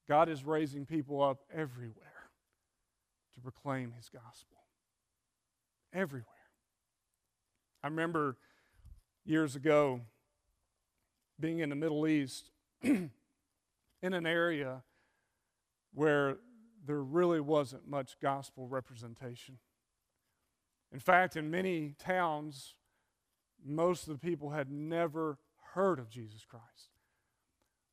God 0.08 0.30
is 0.30 0.43
raising 0.43 0.86
people 0.86 1.21
up 1.21 1.39
everywhere 1.51 1.95
to 3.34 3.41
proclaim 3.41 3.93
his 3.97 4.10
gospel. 4.10 4.58
Everywhere. 5.93 6.27
I 7.84 7.88
remember 7.88 8.38
years 9.25 9.56
ago 9.56 10.01
being 11.39 11.60
in 11.60 11.69
the 11.69 11.75
Middle 11.75 12.08
East 12.08 12.51
in 12.84 13.10
an 14.01 14.25
area 14.25 14.84
where 15.93 16.38
there 16.86 17.02
really 17.02 17.39
wasn't 17.39 17.88
much 17.88 18.17
gospel 18.22 18.67
representation. 18.67 19.58
In 20.91 21.00
fact, 21.00 21.36
in 21.36 21.50
many 21.50 21.96
towns, 21.98 22.76
most 23.63 24.08
of 24.08 24.13
the 24.13 24.28
people 24.28 24.50
had 24.50 24.72
never 24.72 25.38
heard 25.74 26.00
of 26.00 26.10
Jesus 26.10 26.44
Christ. 26.44 26.89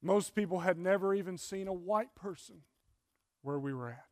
Most 0.02 0.34
people 0.34 0.60
had 0.60 0.78
never 0.78 1.14
even 1.14 1.36
seen 1.38 1.68
a 1.68 1.72
white 1.72 2.14
person 2.14 2.62
where 3.42 3.58
we 3.58 3.74
were 3.74 3.90
at. 3.90 4.04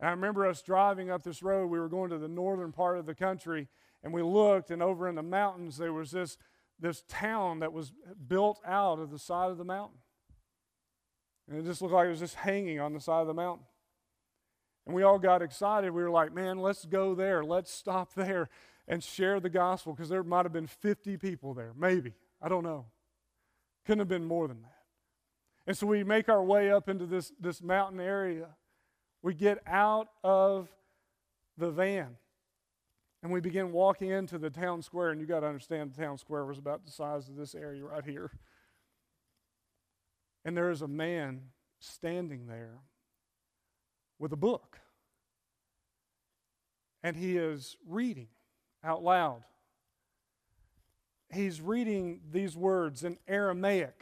And 0.00 0.08
I 0.08 0.12
remember 0.12 0.46
us 0.46 0.62
driving 0.62 1.10
up 1.10 1.22
this 1.22 1.42
road. 1.42 1.68
We 1.68 1.78
were 1.78 1.88
going 1.88 2.10
to 2.10 2.18
the 2.18 2.28
northern 2.28 2.72
part 2.72 2.98
of 2.98 3.06
the 3.06 3.14
country, 3.14 3.68
and 4.02 4.12
we 4.12 4.22
looked, 4.22 4.70
and 4.70 4.82
over 4.82 5.08
in 5.08 5.14
the 5.14 5.22
mountains, 5.22 5.76
there 5.76 5.92
was 5.92 6.10
this, 6.10 6.36
this 6.78 7.04
town 7.08 7.60
that 7.60 7.72
was 7.72 7.92
built 8.26 8.60
out 8.66 8.98
of 8.98 9.10
the 9.10 9.18
side 9.18 9.50
of 9.50 9.58
the 9.58 9.64
mountain. 9.64 9.98
And 11.48 11.58
it 11.58 11.64
just 11.64 11.82
looked 11.82 11.94
like 11.94 12.06
it 12.06 12.10
was 12.10 12.20
just 12.20 12.36
hanging 12.36 12.80
on 12.80 12.92
the 12.92 13.00
side 13.00 13.20
of 13.20 13.26
the 13.26 13.34
mountain. 13.34 13.66
And 14.86 14.94
we 14.94 15.02
all 15.02 15.18
got 15.18 15.42
excited. 15.42 15.90
We 15.90 16.02
were 16.02 16.10
like, 16.10 16.32
man, 16.34 16.58
let's 16.58 16.84
go 16.84 17.14
there. 17.14 17.44
Let's 17.44 17.72
stop 17.72 18.14
there 18.16 18.48
and 18.86 19.02
share 19.02 19.40
the 19.40 19.50
gospel 19.50 19.92
because 19.92 20.08
there 20.08 20.22
might 20.22 20.44
have 20.44 20.52
been 20.52 20.66
50 20.66 21.16
people 21.16 21.54
there, 21.54 21.72
maybe. 21.76 22.12
I 22.40 22.48
don't 22.48 22.64
know. 22.64 22.86
Couldn't 23.86 24.00
have 24.00 24.08
been 24.08 24.24
more 24.24 24.48
than 24.48 24.62
that. 24.62 24.70
And 25.66 25.76
so 25.76 25.86
we 25.86 26.04
make 26.04 26.28
our 26.28 26.44
way 26.44 26.70
up 26.70 26.88
into 26.88 27.06
this, 27.06 27.32
this 27.40 27.62
mountain 27.62 28.00
area. 28.00 28.48
We 29.22 29.32
get 29.32 29.58
out 29.66 30.08
of 30.22 30.68
the 31.56 31.70
van 31.70 32.16
and 33.22 33.32
we 33.32 33.40
begin 33.40 33.72
walking 33.72 34.10
into 34.10 34.36
the 34.36 34.50
town 34.50 34.82
square. 34.82 35.10
And 35.10 35.20
you 35.20 35.26
got 35.26 35.40
to 35.40 35.46
understand, 35.46 35.94
the 35.94 36.02
town 36.02 36.18
square 36.18 36.44
was 36.44 36.58
about 36.58 36.84
the 36.84 36.90
size 36.90 37.28
of 37.30 37.36
this 37.36 37.54
area 37.54 37.82
right 37.82 38.04
here. 38.04 38.30
And 40.44 40.56
there 40.56 40.70
is 40.70 40.82
a 40.82 40.88
man 40.88 41.40
standing 41.80 42.46
there 42.46 42.78
with 44.18 44.32
a 44.32 44.36
book. 44.36 44.78
And 47.02 47.16
he 47.16 47.36
is 47.36 47.76
reading 47.86 48.28
out 48.82 49.02
loud. 49.02 49.44
He's 51.32 51.60
reading 51.60 52.20
these 52.30 52.56
words 52.56 53.04
in 53.04 53.18
Aramaic, 53.26 54.00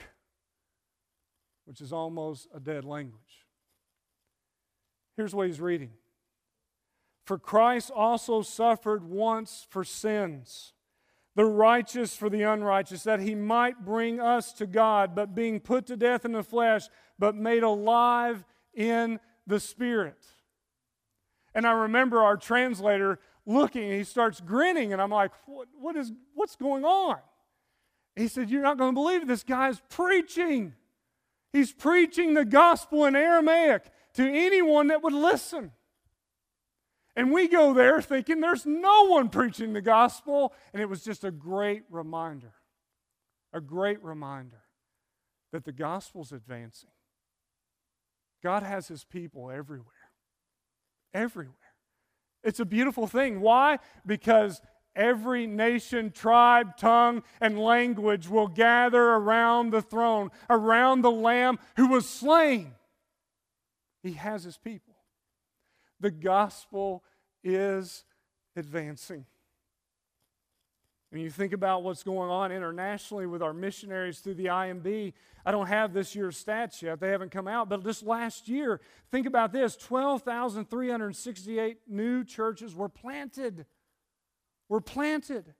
which 1.65 1.81
is 1.81 1.93
almost 1.93 2.49
a 2.55 2.61
dead 2.61 2.85
language. 2.85 3.47
Here's 5.17 5.35
what 5.35 5.47
he's 5.47 5.61
reading 5.61 5.91
For 7.25 7.39
Christ 7.39 7.91
also 7.91 8.43
suffered 8.43 9.05
once 9.05 9.67
for 9.69 9.85
sins 9.85 10.73
the 11.35 11.45
righteous 11.45 12.15
for 12.17 12.29
the 12.29 12.43
unrighteous, 12.43 13.05
that 13.05 13.21
he 13.21 13.35
might 13.35 13.85
bring 13.85 14.21
us 14.21 14.53
to 14.55 14.67
God, 14.67 15.15
but 15.15 15.35
being 15.35 15.61
put 15.61 15.87
to 15.87 15.97
death 15.97 16.25
in 16.25 16.33
the 16.33 16.43
flesh, 16.43 16.89
but 17.19 17.35
made 17.35 17.63
alive 17.63 18.45
in 18.75 19.19
the 19.47 19.59
Spirit. 19.59 20.27
And 21.55 21.67
I 21.67 21.73
remember 21.73 22.23
our 22.23 22.37
translator 22.37 23.19
looking, 23.47 23.85
and 23.85 23.95
he 23.95 24.05
starts 24.05 24.41
grinning, 24.41 24.93
and 24.93 25.01
I'm 25.01 25.11
like, 25.11 25.33
what, 25.47 25.69
what 25.79 25.97
is, 25.97 26.13
what's 26.35 26.57
going 26.57 26.85
on? 26.85 27.19
He 28.17 28.29
said, 28.29 28.51
You're 28.51 28.63
not 28.63 28.79
going 28.79 28.91
to 28.91 28.95
believe. 28.95 29.27
This 29.27 29.43
guy's 29.43 29.81
preaching. 29.89 30.75
He's 31.53 31.73
preaching 31.73 32.35
the 32.35 32.45
gospel 32.45 33.05
in 33.07 33.17
Aramaic 33.17 33.85
to 34.15 34.23
anyone 34.23 34.89
that 34.89 35.03
would 35.03 35.13
listen. 35.13 35.73
And 37.15 37.31
we 37.31 37.47
go 37.49 37.75
there 37.75 38.01
thinking 38.01 38.41
there's 38.41 38.65
no 38.65 39.05
one 39.05 39.29
preaching 39.29 39.73
the 39.73 39.83
gospel. 39.83 40.53
And 40.73 40.81
it 40.81 40.89
was 40.89 41.05
just 41.05 41.25
a 41.25 41.31
great 41.31 41.83
reminder, 41.91 42.55
a 43.53 43.61
great 43.61 44.03
reminder 44.03 44.63
that 45.53 45.65
the 45.65 45.73
gospel's 45.73 46.33
advancing. 46.33 46.91
God 48.43 48.63
has 48.63 48.89
his 48.89 49.05
people 49.05 49.51
everywhere. 49.51 49.87
Everywhere. 51.13 51.57
It's 52.43 52.61
a 52.61 52.65
beautiful 52.65 53.07
thing. 53.07 53.41
Why? 53.41 53.79
Because 54.05 54.61
every 54.97 55.47
nation, 55.47 56.11
tribe, 56.11 56.77
tongue, 56.77 57.23
and 57.41 57.59
language 57.59 58.29
will 58.29 58.49
gather 58.49 59.03
around 59.03 59.71
the 59.71 59.83
throne, 59.83 60.31
around 60.51 61.03
the 61.03 61.11
Lamb 61.11 61.59
who 61.77 61.89
was 61.89 62.09
slain. 62.09 62.73
He 64.03 64.15
has 64.15 64.45
his 64.45 64.59
people. 64.59 64.92
The 66.03 66.11
gospel 66.11 67.03
is 67.43 68.05
advancing. 68.57 69.25
When 71.11 71.23
you 71.23 71.31
think 71.31 71.53
about 71.53 71.85
what's 71.85 72.03
going 72.03 72.29
on 72.29 72.51
internationally 72.51 73.27
with 73.27 73.41
our 73.41 73.55
missionaries 73.55 74.19
through 74.19 74.35
the 74.35 74.47
IMB, 74.47 75.13
I 75.47 75.53
don't 75.53 75.69
have 75.69 75.93
this 75.93 76.17
year's 76.17 76.43
stats 76.43 76.83
yet. 76.83 76.99
They 77.01 77.11
haven't 77.11 77.31
come 77.31 77.47
out. 77.47 77.69
But 77.69 77.85
this 77.85 78.03
last 78.03 78.49
year, 78.49 78.81
think 79.13 79.27
about 79.27 79.53
this 79.53 79.77
12,368 79.77 81.79
new 81.87 82.25
churches 82.25 82.75
were 82.75 82.89
planted. 82.89 83.65
Were 84.69 84.81
planted. 84.81 85.55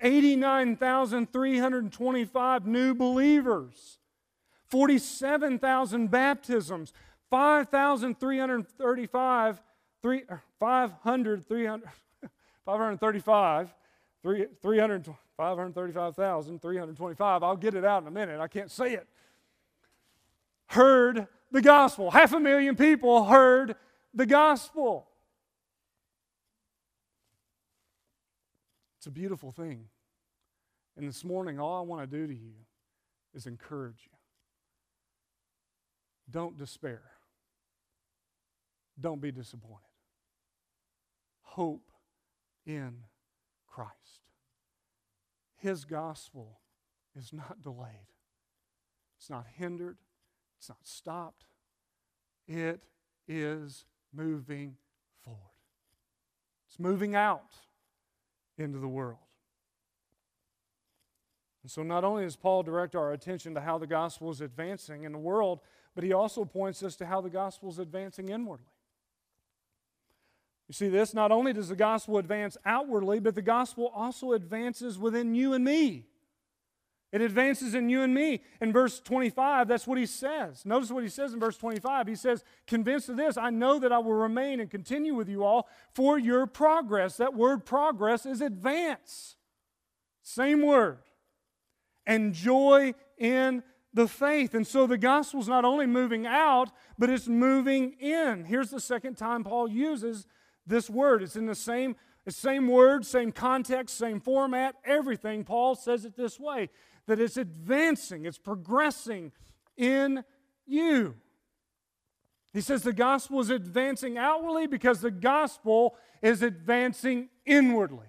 89,325 0.00 2.66
new 2.66 2.94
believers. 2.94 3.98
47,000 4.66 6.10
baptisms. 6.10 6.94
5,335, 7.30 9.62
Er, 10.04 10.42
500, 10.60 11.46
300, 11.46 11.88
535, 12.66 13.74
300, 14.22 15.14
535,325. 15.36 17.42
I'll 17.42 17.56
get 17.56 17.74
it 17.74 17.84
out 17.84 18.02
in 18.02 18.08
a 18.08 18.10
minute. 18.10 18.40
I 18.40 18.48
can't 18.48 18.70
say 18.70 18.92
it. 18.92 19.08
Heard 20.66 21.26
the 21.50 21.62
gospel. 21.62 22.10
Half 22.10 22.34
a 22.34 22.40
million 22.40 22.76
people 22.76 23.24
heard 23.24 23.76
the 24.12 24.26
gospel. 24.26 25.08
It's 28.98 29.06
a 29.06 29.10
beautiful 29.10 29.50
thing. 29.50 29.86
And 30.96 31.08
this 31.08 31.24
morning, 31.24 31.58
all 31.58 31.78
I 31.78 31.82
want 31.82 32.10
to 32.10 32.16
do 32.16 32.26
to 32.26 32.32
you 32.32 32.54
is 33.34 33.46
encourage 33.46 34.02
you. 34.04 34.10
Don't 36.30 36.56
despair. 36.56 37.02
Don't 39.00 39.20
be 39.20 39.32
disappointed. 39.32 39.80
Hope 41.54 41.92
in 42.66 43.04
Christ. 43.68 43.92
His 45.54 45.84
gospel 45.84 46.58
is 47.16 47.32
not 47.32 47.62
delayed, 47.62 48.10
it's 49.16 49.30
not 49.30 49.46
hindered, 49.56 49.98
it's 50.58 50.68
not 50.68 50.78
stopped. 50.82 51.44
It 52.48 52.82
is 53.28 53.84
moving 54.12 54.78
forward, 55.24 55.38
it's 56.68 56.80
moving 56.80 57.14
out 57.14 57.54
into 58.58 58.80
the 58.80 58.88
world. 58.88 59.18
And 61.62 61.70
so, 61.70 61.84
not 61.84 62.02
only 62.02 62.24
does 62.24 62.34
Paul 62.34 62.64
direct 62.64 62.96
our 62.96 63.12
attention 63.12 63.54
to 63.54 63.60
how 63.60 63.78
the 63.78 63.86
gospel 63.86 64.28
is 64.32 64.40
advancing 64.40 65.04
in 65.04 65.12
the 65.12 65.18
world, 65.18 65.60
but 65.94 66.02
he 66.02 66.12
also 66.12 66.44
points 66.44 66.82
us 66.82 66.96
to 66.96 67.06
how 67.06 67.20
the 67.20 67.30
gospel 67.30 67.68
is 67.70 67.78
advancing 67.78 68.30
inwardly. 68.30 68.73
You 70.68 70.72
see 70.72 70.88
this? 70.88 71.12
Not 71.12 71.30
only 71.30 71.52
does 71.52 71.68
the 71.68 71.76
gospel 71.76 72.18
advance 72.18 72.56
outwardly, 72.64 73.20
but 73.20 73.34
the 73.34 73.42
gospel 73.42 73.92
also 73.94 74.32
advances 74.32 74.98
within 74.98 75.34
you 75.34 75.52
and 75.52 75.64
me. 75.64 76.06
It 77.14 77.20
advances 77.20 77.74
in 77.74 77.88
you 77.88 78.02
and 78.02 78.12
me. 78.12 78.40
In 78.60 78.72
verse 78.72 78.98
25, 78.98 79.68
that's 79.68 79.86
what 79.86 79.98
he 79.98 80.06
says. 80.06 80.66
Notice 80.66 80.90
what 80.90 81.04
he 81.04 81.08
says 81.08 81.32
in 81.32 81.38
verse 81.38 81.56
25. 81.56 82.08
He 82.08 82.16
says, 82.16 82.42
Convinced 82.66 83.08
of 83.08 83.16
this, 83.16 83.36
I 83.36 83.50
know 83.50 83.78
that 83.78 83.92
I 83.92 83.98
will 83.98 84.14
remain 84.14 84.58
and 84.58 84.68
continue 84.68 85.14
with 85.14 85.28
you 85.28 85.44
all 85.44 85.68
for 85.92 86.18
your 86.18 86.46
progress. 86.46 87.18
That 87.18 87.34
word 87.34 87.64
progress 87.64 88.26
is 88.26 88.40
advance. 88.40 89.36
Same 90.24 90.62
word. 90.62 90.98
And 92.04 92.34
joy 92.34 92.94
in 93.16 93.62
the 93.92 94.08
faith. 94.08 94.54
And 94.54 94.66
so 94.66 94.88
the 94.88 94.98
gospel's 94.98 95.46
not 95.46 95.64
only 95.64 95.86
moving 95.86 96.26
out, 96.26 96.72
but 96.98 97.10
it's 97.10 97.28
moving 97.28 97.92
in. 98.00 98.44
Here's 98.44 98.70
the 98.70 98.80
second 98.80 99.16
time 99.16 99.44
Paul 99.44 99.68
uses 99.68 100.26
this 100.66 100.88
word. 100.88 101.22
It's 101.22 101.36
in 101.36 101.46
the 101.46 101.54
same, 101.54 101.96
the 102.24 102.32
same 102.32 102.68
word, 102.68 103.04
same 103.04 103.32
context, 103.32 103.96
same 103.96 104.20
format, 104.20 104.76
everything. 104.84 105.44
Paul 105.44 105.74
says 105.74 106.04
it 106.04 106.16
this 106.16 106.38
way 106.38 106.70
that 107.06 107.20
it's 107.20 107.36
advancing, 107.36 108.24
it's 108.24 108.38
progressing 108.38 109.32
in 109.76 110.24
you. 110.66 111.14
He 112.52 112.60
says 112.60 112.82
the 112.82 112.92
gospel 112.92 113.40
is 113.40 113.50
advancing 113.50 114.16
outwardly 114.16 114.66
because 114.66 115.00
the 115.00 115.10
gospel 115.10 115.96
is 116.22 116.40
advancing 116.40 117.28
inwardly. 117.44 118.06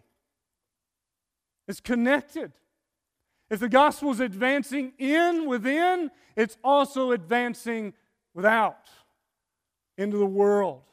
It's 1.68 1.80
connected. 1.80 2.54
If 3.50 3.60
the 3.60 3.70
gospel 3.70 4.12
is 4.12 4.20
advancing 4.20 4.94
in 4.98 5.48
within, 5.48 6.12
it's 6.36 6.58
also 6.64 7.12
advancing 7.12 7.94
without 8.34 8.88
into 9.98 10.18
the 10.18 10.26
world. 10.26 10.84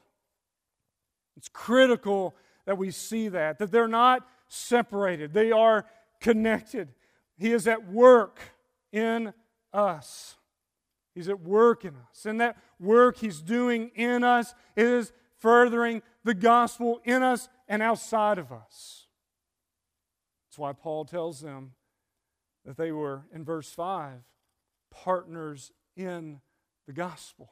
It's 1.37 1.49
critical 1.49 2.35
that 2.66 2.79
we 2.79 2.90
see 2.90 3.29
that, 3.29 3.59
that 3.59 3.71
they're 3.71 3.88
not 3.88 4.27
separated, 4.49 5.33
they 5.33 5.51
are 5.51 5.87
connected. 6.21 6.92
He 7.37 7.53
is 7.53 7.66
at 7.66 7.88
work 7.88 8.38
in 8.92 9.33
us. 9.73 10.37
He's 11.14 11.29
at 11.29 11.40
work 11.40 11.85
in 11.85 11.95
us. 12.11 12.25
And 12.27 12.40
that 12.40 12.57
work 12.79 13.16
He's 13.18 13.40
doing 13.40 13.90
in 13.95 14.23
us 14.25 14.55
is 14.77 15.12
furthering 15.38 16.03
the 16.25 16.35
gospel 16.35 17.01
in 17.05 17.23
us 17.23 17.49
and 17.68 17.83
outside 17.83 18.38
of 18.38 18.53
us. 18.53 19.07
That's 20.47 20.59
why 20.59 20.73
Paul 20.73 21.05
tells 21.05 21.40
them 21.40 21.73
that 22.64 22.77
they 22.77 22.92
were, 22.92 23.23
in 23.35 23.45
verse 23.45 23.73
5, 23.73 24.21
partners 24.90 25.73
in 25.97 26.40
the 26.87 26.92
gospel. 26.92 27.51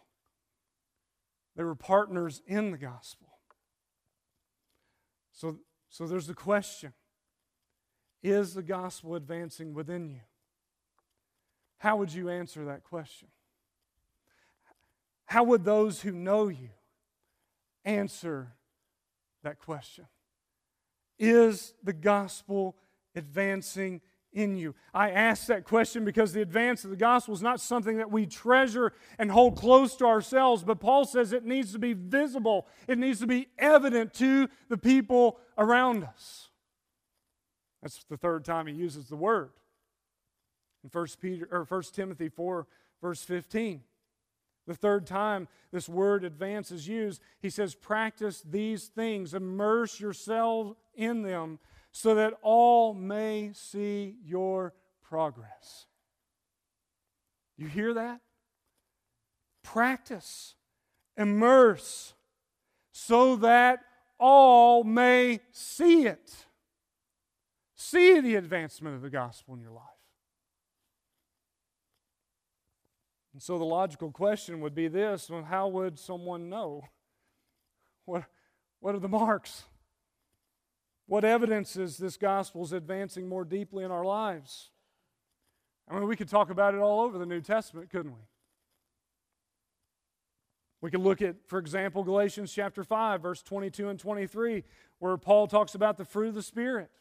They 1.57 1.65
were 1.65 1.75
partners 1.75 2.43
in 2.47 2.71
the 2.71 2.79
gospel. 2.79 3.30
So, 5.41 5.57
so 5.89 6.07
there's 6.07 6.27
the 6.27 6.35
question 6.35 6.93
Is 8.23 8.53
the 8.53 8.63
gospel 8.63 9.15
advancing 9.15 9.73
within 9.73 10.11
you? 10.11 10.21
How 11.79 11.97
would 11.97 12.13
you 12.13 12.29
answer 12.29 12.67
that 12.67 12.85
question? 12.85 13.29
How 15.25 15.45
would 15.45 15.65
those 15.65 16.03
who 16.03 16.13
know 16.13 16.49
you 16.49 16.69
answer 17.87 18.53
that 19.43 19.59
question? 19.59 20.07
Is 21.19 21.73
the 21.83 21.95
gospel 21.95 22.77
advancing 23.15 24.03
in 24.33 24.57
you? 24.57 24.75
I 24.95 25.11
ask 25.11 25.47
that 25.47 25.65
question 25.65 26.05
because 26.05 26.33
the 26.33 26.43
advance 26.43 26.85
of 26.85 26.91
the 26.91 26.97
gospel 26.97 27.35
is 27.35 27.43
not 27.43 27.61
something 27.61 27.97
that 27.99 28.11
we 28.11 28.27
treasure 28.27 28.93
and 29.19 29.31
hold 29.31 29.57
close 29.57 29.97
to 29.97 30.07
ourselves, 30.07 30.63
but 30.63 30.81
Paul 30.81 31.05
says 31.05 31.33
it 31.33 31.45
needs 31.45 31.73
to 31.73 31.79
be 31.79 31.93
visible, 31.93 32.67
it 32.87 32.99
needs 32.99 33.21
to 33.21 33.27
be 33.27 33.49
evident 33.59 34.15
to 34.15 34.49
the 34.69 34.79
people 34.79 35.39
around 35.59 36.05
us. 36.05 36.49
That's 37.83 38.05
the 38.11 38.17
third 38.17 38.45
time 38.45 38.67
he 38.67 38.75
uses 38.75 39.09
the 39.09 39.17
word. 39.17 39.51
In 40.85 40.91
1 40.91 41.07
Peter 41.21 41.49
or 41.51 41.65
1 41.65 41.83
Timothy 41.95 42.29
4 42.29 42.67
verse 43.01 43.23
15. 43.23 43.83
The 44.67 44.75
third 44.75 45.07
time 45.07 45.49
this 45.73 45.89
word 45.89 46.23
advance 46.23 46.71
is 46.71 46.87
used, 46.87 47.21
he 47.41 47.51
says, 47.51 47.75
Practice 47.75 48.43
these 48.49 48.87
things, 48.87 49.35
immerse 49.35 49.99
yourself 49.99 50.77
in 50.95 51.23
them, 51.23 51.59
so 51.93 52.15
that 52.15 52.35
all 52.43 52.95
may 52.95 53.51
see 53.53 54.17
your 54.25 54.75
progress. 55.03 55.87
You 57.57 57.67
hear 57.67 57.95
that? 57.95 58.21
Practice, 59.63 60.55
immerse, 61.17 62.15
so 62.93 63.37
that 63.37 63.81
all 64.19 64.85
may 64.85 65.41
see 65.53 66.07
it. 66.07 66.47
See 67.75 68.21
the 68.21 68.37
advancement 68.37 68.97
of 68.97 69.03
the 69.03 69.11
gospel 69.11 69.55
in 69.55 69.61
your 69.61 69.73
life. 69.73 69.85
And 73.33 73.43
so 73.43 73.59
the 73.59 73.65
logical 73.65 74.11
question 74.11 74.61
would 74.61 74.75
be 74.75 74.89
this 74.89 75.31
well, 75.31 75.45
how 75.45 75.69
would 75.69 75.99
someone 75.99 76.49
know? 76.49 76.83
What, 78.05 78.25
what 78.81 78.95
are 78.95 78.99
the 78.99 79.09
marks? 79.09 79.65
What 81.11 81.25
evidence 81.25 81.75
is 81.75 81.99
this 81.99 82.17
gospel 82.17 82.63
is 82.63 82.73
advancing 82.73 83.29
more 83.29 83.45
deeply 83.45 83.83
in 83.83 83.91
our 83.91 84.05
lives? 84.05 84.71
I 85.89 85.95
mean, 85.95 86.07
we 86.07 86.15
could 86.15 86.29
talk 86.29 86.51
about 86.51 86.73
it 86.73 86.79
all 86.79 87.01
over 87.01 87.19
the 87.19 87.27
New 87.27 87.41
Testament, 87.41 87.91
couldn't 87.91 88.13
we? 88.13 88.23
We 90.81 90.91
could 90.93 91.01
look 91.01 91.21
at, 91.21 91.35
for 91.49 91.59
example, 91.59 92.05
Galatians 92.05 92.53
chapter 92.53 92.85
5, 92.85 93.23
verse 93.23 93.43
22 93.43 93.89
and 93.89 93.99
23, 93.99 94.63
where 95.01 95.17
Paul 95.17 95.49
talks 95.49 95.75
about 95.75 95.99
the 95.99 96.05
fruit 96.05 96.29
of 96.29 96.35
the 96.37 96.45
Spirit 96.45 96.93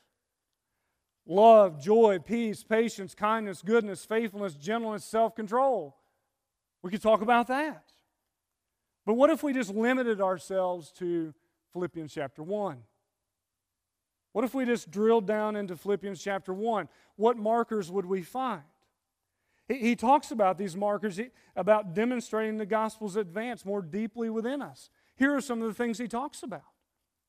love, 1.27 1.79
joy, 1.79 2.17
peace, 2.17 2.63
patience, 2.63 3.13
kindness, 3.13 3.61
goodness, 3.61 4.05
faithfulness, 4.05 4.55
gentleness, 4.55 5.05
self 5.05 5.35
control. 5.35 5.95
We 6.81 6.89
could 6.89 7.03
talk 7.03 7.21
about 7.21 7.45
that. 7.49 7.83
But 9.05 9.13
what 9.13 9.29
if 9.29 9.43
we 9.43 9.53
just 9.53 9.71
limited 9.71 10.19
ourselves 10.19 10.91
to 10.93 11.31
Philippians 11.73 12.11
chapter 12.11 12.41
1? 12.41 12.81
What 14.31 14.45
if 14.45 14.53
we 14.53 14.65
just 14.65 14.91
drilled 14.91 15.25
down 15.25 15.55
into 15.55 15.75
Philippians 15.75 16.21
chapter 16.21 16.53
1? 16.53 16.87
What 17.15 17.37
markers 17.37 17.91
would 17.91 18.05
we 18.05 18.21
find? 18.21 18.61
He, 19.67 19.95
talks 19.95 20.31
about 20.31 20.57
these 20.57 20.75
markers, 20.75 21.19
about 21.55 21.93
demonstrating 21.93 22.57
the 22.57 22.65
gospel's 22.65 23.15
advance 23.15 23.63
more 23.63 23.83
deeply 23.83 24.29
within 24.29 24.63
us. 24.63 24.89
Here 25.15 25.35
are 25.35 25.41
some 25.41 25.61
of 25.61 25.67
the 25.67 25.75
things 25.75 25.99
he 25.99 26.07
talks 26.07 26.41
about. 26.41 26.63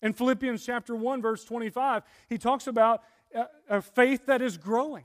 In 0.01 0.15
Philippians 0.15 0.65
chapter 0.65 0.97
1, 0.97 1.21
verse 1.21 1.45
25, 1.45 2.03
he 2.31 2.39
talks 2.39 2.67
about 2.67 3.03
a, 3.35 3.47
a 3.69 3.83
faith 3.83 4.25
that 4.25 4.41
is 4.41 4.57
growing 4.57 5.05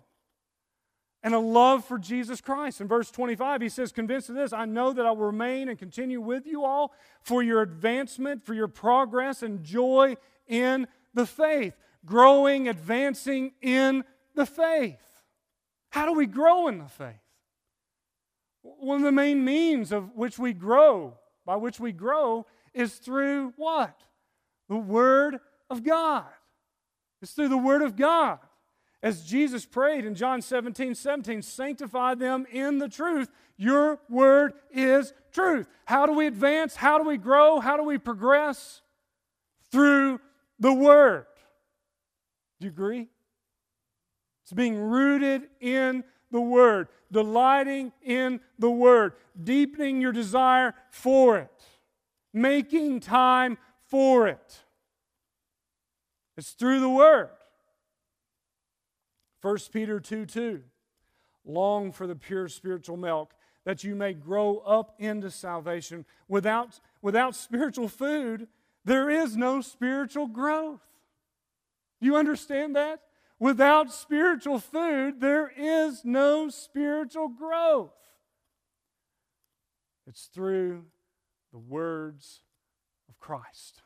and 1.23 1.33
a 1.33 1.39
love 1.39 1.83
for 1.83 1.99
Jesus 1.99 2.39
Christ. 2.39 2.79
In 2.79 2.87
verse 2.87 3.11
25, 3.11 3.61
he 3.61 3.67
says, 3.67 3.91
Convinced 3.91 4.29
of 4.29 4.35
this, 4.35 4.53
I 4.53 4.63
know 4.63 4.93
that 4.93 5.05
I 5.05 5.11
will 5.11 5.25
remain 5.25 5.67
and 5.67 5.77
continue 5.77 6.21
with 6.21 6.45
you 6.45 6.63
all 6.63 6.93
for 7.21 7.43
your 7.43 7.61
advancement, 7.61 8.45
for 8.45 8.53
your 8.53 8.69
progress 8.69 9.43
and 9.43 9.61
joy 9.61 10.15
in 10.47 10.87
the 11.13 11.25
faith. 11.25 11.73
Growing, 12.05 12.67
advancing 12.67 13.53
in 13.61 14.03
the 14.35 14.45
faith. 14.45 14.99
How 15.89 16.05
do 16.05 16.13
we 16.13 16.25
grow 16.25 16.67
in 16.67 16.79
the 16.79 16.87
faith? 16.87 17.15
One 18.61 18.97
of 18.97 19.03
the 19.03 19.11
main 19.11 19.45
means 19.45 19.91
of 19.91 20.15
which 20.15 20.39
we 20.39 20.53
grow, 20.53 21.17
by 21.45 21.55
which 21.55 21.79
we 21.79 21.91
grow, 21.91 22.45
is 22.73 22.95
through 22.95 23.53
what? 23.55 24.01
The 24.67 24.75
Word 24.75 25.39
of 25.69 25.83
God. 25.83 26.25
It's 27.21 27.31
through 27.31 27.49
the 27.49 27.57
Word 27.57 27.81
of 27.81 27.95
God. 27.95 28.39
As 29.05 29.23
Jesus 29.23 29.67
prayed 29.67 30.03
in 30.03 30.15
John 30.15 30.41
17 30.41 30.95
17, 30.95 31.43
sanctify 31.43 32.15
them 32.15 32.47
in 32.51 32.79
the 32.79 32.89
truth. 32.89 33.29
Your 33.55 33.99
word 34.09 34.53
is 34.71 35.13
truth. 35.31 35.67
How 35.85 36.07
do 36.07 36.13
we 36.13 36.25
advance? 36.25 36.75
How 36.75 36.97
do 36.97 37.03
we 37.03 37.17
grow? 37.17 37.59
How 37.59 37.77
do 37.77 37.83
we 37.83 37.99
progress? 37.99 38.81
Through 39.71 40.19
the 40.59 40.73
word. 40.73 41.27
Do 42.59 42.65
you 42.65 42.71
agree? 42.71 43.07
It's 44.43 44.53
being 44.53 44.77
rooted 44.77 45.47
in 45.59 46.03
the 46.31 46.41
Word, 46.41 46.87
delighting 47.11 47.91
in 48.03 48.39
the 48.59 48.69
Word, 48.69 49.13
deepening 49.41 50.01
your 50.01 50.11
desire 50.11 50.73
for 50.91 51.37
it, 51.37 51.63
making 52.33 52.99
time 52.99 53.57
for 53.87 54.27
it. 54.27 54.63
It's 56.37 56.51
through 56.51 56.79
the 56.79 56.89
Word. 56.89 57.29
1 59.41 59.57
Peter 59.71 59.99
2 59.99 60.25
2. 60.25 60.61
Long 61.45 61.91
for 61.91 62.07
the 62.07 62.15
pure 62.15 62.47
spiritual 62.47 62.97
milk, 62.97 63.33
that 63.63 63.83
you 63.83 63.95
may 63.95 64.13
grow 64.13 64.57
up 64.59 64.95
into 64.99 65.29
salvation. 65.29 66.05
Without, 66.27 66.79
without 67.01 67.35
spiritual 67.35 67.87
food, 67.87 68.47
there 68.83 69.09
is 69.09 69.37
no 69.37 69.61
spiritual 69.61 70.27
growth. 70.27 70.81
You 72.05 72.17
understand 72.17 72.75
that? 72.75 72.99
Without 73.39 73.91
spiritual 73.91 74.59
food, 74.59 75.19
there 75.19 75.51
is 75.57 76.05
no 76.05 76.49
spiritual 76.49 77.29
growth. 77.29 77.95
It's 80.05 80.25
through 80.25 80.85
the 81.51 81.57
words 81.57 82.41
of 83.09 83.19
Christ. 83.19 83.81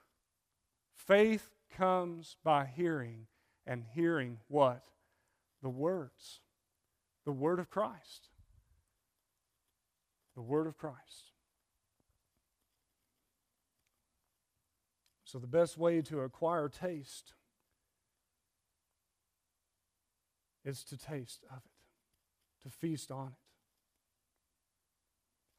Faith 0.93 1.49
comes 1.73 2.35
by 2.43 2.65
hearing, 2.65 3.27
and 3.65 3.85
hearing 3.95 4.39
what? 4.49 4.83
the 5.61 5.69
words, 5.69 6.41
the 7.23 7.31
word 7.31 7.59
of 7.59 7.69
Christ. 7.69 8.27
The 10.35 10.41
word 10.41 10.67
of 10.67 10.77
Christ. 10.77 11.31
So, 15.23 15.37
the 15.37 15.47
best 15.47 15.77
way 15.77 16.01
to 16.01 16.21
acquire 16.21 16.67
taste 16.67 17.33
is 20.69 20.83
to 20.85 20.97
taste 20.97 21.43
of 21.49 21.57
it, 21.57 22.63
to 22.63 22.69
feast 22.69 23.11
on 23.11 23.27
it. 23.27 23.33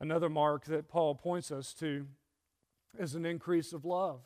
Another 0.01 0.31
mark 0.31 0.65
that 0.67 0.89
Paul 0.89 1.15
points 1.15 1.51
us 1.51 1.75
to 1.75 2.07
is 2.99 3.15
an 3.15 3.27
increase 3.27 3.73
of 3.73 3.85
love. 3.85 4.21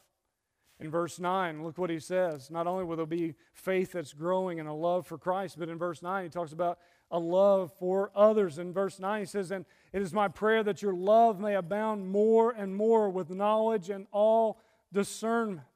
In 0.78 0.90
verse 0.90 1.18
9, 1.18 1.64
look 1.64 1.78
what 1.78 1.90
he 1.90 1.98
says. 1.98 2.50
Not 2.50 2.66
only 2.66 2.84
will 2.84 2.96
there 2.96 3.06
be 3.06 3.34
faith 3.52 3.92
that's 3.92 4.12
growing 4.12 4.60
and 4.60 4.68
a 4.68 4.72
love 4.72 5.06
for 5.06 5.18
Christ, 5.18 5.58
but 5.58 5.68
in 5.68 5.78
verse 5.78 6.02
9, 6.02 6.24
he 6.24 6.30
talks 6.30 6.52
about 6.52 6.78
a 7.10 7.18
love 7.18 7.72
for 7.78 8.10
others. 8.14 8.58
In 8.58 8.72
verse 8.72 8.98
9, 8.98 9.20
he 9.20 9.26
says, 9.26 9.50
And 9.50 9.64
it 9.92 10.02
is 10.02 10.12
my 10.12 10.28
prayer 10.28 10.62
that 10.64 10.82
your 10.82 10.94
love 10.94 11.40
may 11.40 11.54
abound 11.54 12.08
more 12.08 12.50
and 12.50 12.74
more 12.74 13.08
with 13.08 13.30
knowledge 13.30 13.88
and 13.88 14.06
all 14.12 14.60
discernment. 14.92 15.66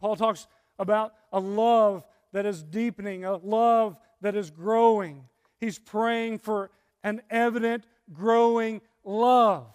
Paul 0.00 0.16
talks 0.16 0.46
about 0.78 1.14
a 1.32 1.40
love 1.40 2.04
that 2.32 2.46
is 2.46 2.62
deepening, 2.62 3.24
a 3.24 3.36
love 3.36 3.96
that 4.26 4.34
is 4.34 4.50
growing. 4.50 5.22
He's 5.60 5.78
praying 5.78 6.38
for 6.38 6.72
an 7.04 7.22
evident 7.30 7.84
growing 8.12 8.80
love. 9.04 9.72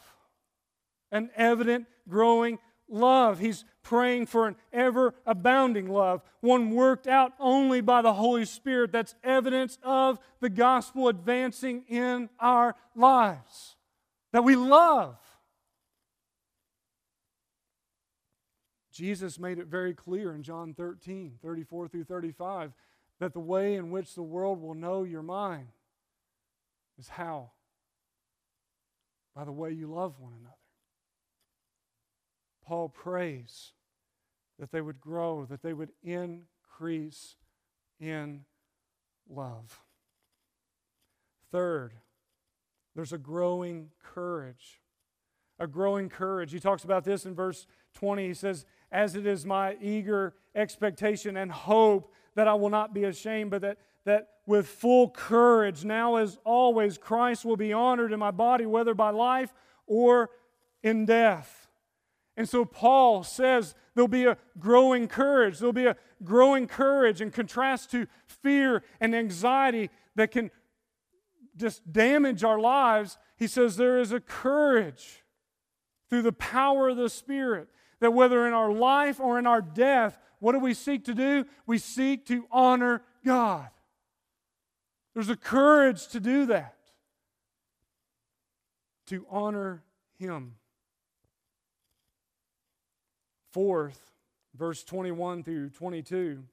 An 1.10 1.30
evident 1.38 1.86
growing 2.10 2.60
love. 2.90 3.40
He's 3.40 3.64
praying 3.82 4.26
for 4.26 4.50
an 4.50 4.58
ever 4.74 5.14
abounding 5.26 5.90
love, 5.90 6.22
one 6.42 6.72
worked 6.72 7.08
out 7.08 7.32
only 7.40 7.80
by 7.80 8.02
the 8.02 8.12
Holy 8.12 8.44
Spirit. 8.44 8.92
That's 8.92 9.16
evidence 9.24 9.78
of 9.84 10.20
the 10.42 10.50
gospel 10.50 11.08
advancing 11.08 11.86
in 11.88 12.30
our 12.38 12.76
lives. 12.94 13.78
That 14.34 14.44
we 14.44 14.58
love. 14.58 15.16
Jesus 18.92 19.40
made 19.40 19.60
it 19.60 19.68
very 19.68 19.94
clear 19.94 20.36
in 20.36 20.44
John 20.44 20.74
13, 20.74 21.38
34 21.42 21.88
through 21.88 22.04
35, 22.04 22.74
that 23.22 23.34
the 23.34 23.40
way 23.40 23.76
in 23.76 23.92
which 23.92 24.16
the 24.16 24.24
world 24.24 24.60
will 24.60 24.74
know 24.74 25.04
you're 25.04 25.22
mine 25.22 25.68
is 26.98 27.08
how? 27.08 27.52
By 29.36 29.46
the 29.46 29.52
way 29.52 29.72
you 29.72 29.86
love 29.86 30.16
one 30.20 30.34
another. 30.40 30.56
Paul 32.66 32.90
prays 32.90 33.74
that 34.58 34.72
they 34.72 34.82
would 34.82 35.00
grow, 35.00 35.46
that 35.46 35.62
they 35.62 35.72
would 35.72 35.92
increase 36.04 37.36
in 38.00 38.44
love. 39.30 39.84
Third, 41.52 41.94
there's 42.96 43.14
a 43.14 43.20
growing 43.20 43.92
courage. 44.04 44.82
A 45.60 45.68
growing 45.68 46.10
courage. 46.10 46.52
He 46.52 46.60
talks 46.60 46.84
about 46.84 47.04
this 47.04 47.28
in 47.28 47.36
verse 47.36 47.68
20. 47.94 48.30
He 48.30 48.34
says, 48.34 48.66
As 48.92 49.16
it 49.16 49.28
is 49.28 49.46
my 49.46 49.78
eager 49.80 50.34
expectation 50.56 51.38
and 51.38 51.52
hope 51.52 52.12
that 52.36 52.48
I 52.48 52.54
will 52.54 52.70
not 52.70 52.94
be 52.94 53.04
ashamed, 53.04 53.52
but 53.52 53.62
that, 53.62 53.78
that 54.06 54.28
with 54.46 54.68
full 54.68 55.10
courage, 55.10 55.84
now 55.86 56.16
as 56.16 56.38
always, 56.44 56.98
Christ 56.98 57.46
will 57.46 57.58
be 57.58 57.74
honored 57.74 58.12
in 58.12 58.20
my 58.20 58.32
body, 58.32 58.66
whether 58.66 58.94
by 58.94 59.10
life 59.10 59.54
or 59.86 60.30
in 60.84 61.06
death. 61.06 61.68
And 62.38 62.48
so 62.48 62.66
Paul 62.66 63.24
says 63.24 63.76
there'll 63.94 64.08
be 64.08 64.26
a 64.26 64.38
growing 64.58 65.08
courage. 65.08 65.60
There'll 65.60 65.74
be 65.74 65.86
a 65.86 65.98
growing 66.24 66.68
courage 66.68 67.22
in 67.22 67.32
contrast 67.32 67.92
to 67.92 68.08
fear 68.26 68.84
and 69.00 69.16
anxiety 69.16 69.90
that 70.16 70.32
can 70.32 70.50
just 71.58 71.92
damage 71.92 72.44
our 72.44 72.60
lives. 72.60 73.18
He 73.38 73.48
says 73.48 73.76
there 73.76 74.00
is 74.00 74.12
a 74.12 74.20
courage 74.20 75.24
through 76.10 76.22
the 76.24 76.32
power 76.32 76.90
of 76.90 76.98
the 76.98 77.10
Spirit 77.10 77.68
that 78.02 78.12
whether 78.12 78.46
in 78.46 78.54
our 78.54 78.72
life 78.72 79.20
or 79.20 79.40
in 79.40 79.48
our 79.48 79.62
death, 79.62 80.20
what 80.40 80.52
do 80.52 80.60
we 80.60 80.74
seek 80.74 81.06
to 81.06 81.14
do? 81.14 81.46
We 81.66 81.78
seek 81.78 82.26
to 82.26 82.46
honor 82.52 83.04
God. 83.24 83.70
There's 85.14 85.30
a 85.30 85.36
courage 85.36 86.08
to 86.08 86.20
do 86.20 86.48
that, 86.48 86.76
to 89.08 89.26
honor 89.30 89.84
Him. 90.18 90.56
Fourth, 93.52 94.12
verse 94.56 94.84
21 94.84 95.44
through 95.44 95.70
22, 95.70 96.44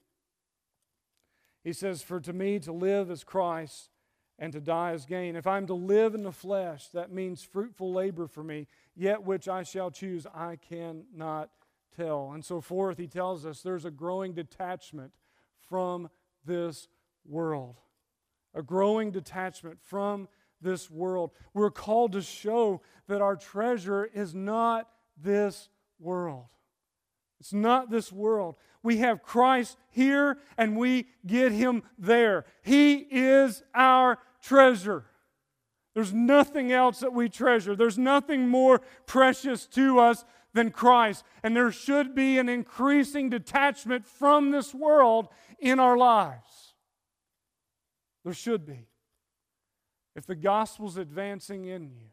he 1.63 1.73
says, 1.73 2.01
For 2.01 2.19
to 2.19 2.33
me 2.33 2.59
to 2.59 2.71
live 2.71 3.09
is 3.09 3.23
Christ 3.23 3.89
and 4.37 4.53
to 4.53 4.61
die 4.61 4.93
is 4.93 5.05
gain. 5.05 5.35
If 5.35 5.47
I'm 5.47 5.67
to 5.67 5.73
live 5.73 6.15
in 6.15 6.23
the 6.23 6.31
flesh, 6.31 6.87
that 6.89 7.11
means 7.11 7.43
fruitful 7.43 7.91
labor 7.91 8.27
for 8.27 8.43
me, 8.43 8.67
yet 8.99 9.23
which 9.23 9.47
I 9.47 9.63
shall 9.63 9.89
choose, 9.89 10.27
I 10.35 10.57
cannot 10.57 11.49
tell. 11.95 12.31
And 12.33 12.43
so 12.43 12.59
fourth, 12.59 12.97
he 12.97 13.07
tells 13.07 13.45
us 13.45 13.61
there's 13.61 13.85
a 13.85 13.91
growing 13.91 14.33
detachment 14.33 15.13
from 15.69 16.09
this 16.45 16.89
world. 17.25 17.77
A 18.53 18.61
growing 18.61 19.11
detachment 19.11 19.79
from 19.81 20.27
this 20.61 20.91
world. 20.91 21.31
We're 21.53 21.71
called 21.71 22.11
to 22.11 22.21
show 22.21 22.81
that 23.07 23.21
our 23.21 23.37
treasure 23.37 24.09
is 24.13 24.35
not 24.35 24.89
this 25.15 25.69
world. 25.97 26.47
It's 27.39 27.53
not 27.53 27.89
this 27.89 28.11
world. 28.11 28.55
We 28.83 28.97
have 28.97 29.23
Christ 29.23 29.77
here 29.91 30.39
and 30.57 30.75
we 30.75 31.07
get 31.25 31.53
him 31.53 31.83
there. 31.97 32.43
He 32.63 32.95
is 32.95 33.63
our 33.73 34.17
treasure. 34.41 35.05
There's 35.95 36.13
nothing 36.13 36.71
else 36.71 36.99
that 36.99 37.13
we 37.13 37.29
treasure. 37.29 37.75
There's 37.75 37.97
nothing 37.97 38.47
more 38.47 38.81
precious 39.05 39.65
to 39.67 39.99
us 39.99 40.23
than 40.53 40.71
Christ. 40.71 41.23
And 41.43 41.55
there 41.55 41.71
should 41.71 42.15
be 42.15 42.37
an 42.37 42.49
increasing 42.49 43.29
detachment 43.29 44.05
from 44.05 44.51
this 44.51 44.73
world 44.73 45.27
in 45.59 45.79
our 45.79 45.97
lives. 45.97 46.73
There 48.23 48.33
should 48.33 48.65
be. 48.65 48.87
If 50.15 50.25
the 50.25 50.35
gospel's 50.35 50.97
advancing 50.97 51.65
in 51.65 51.89
you, 51.89 52.09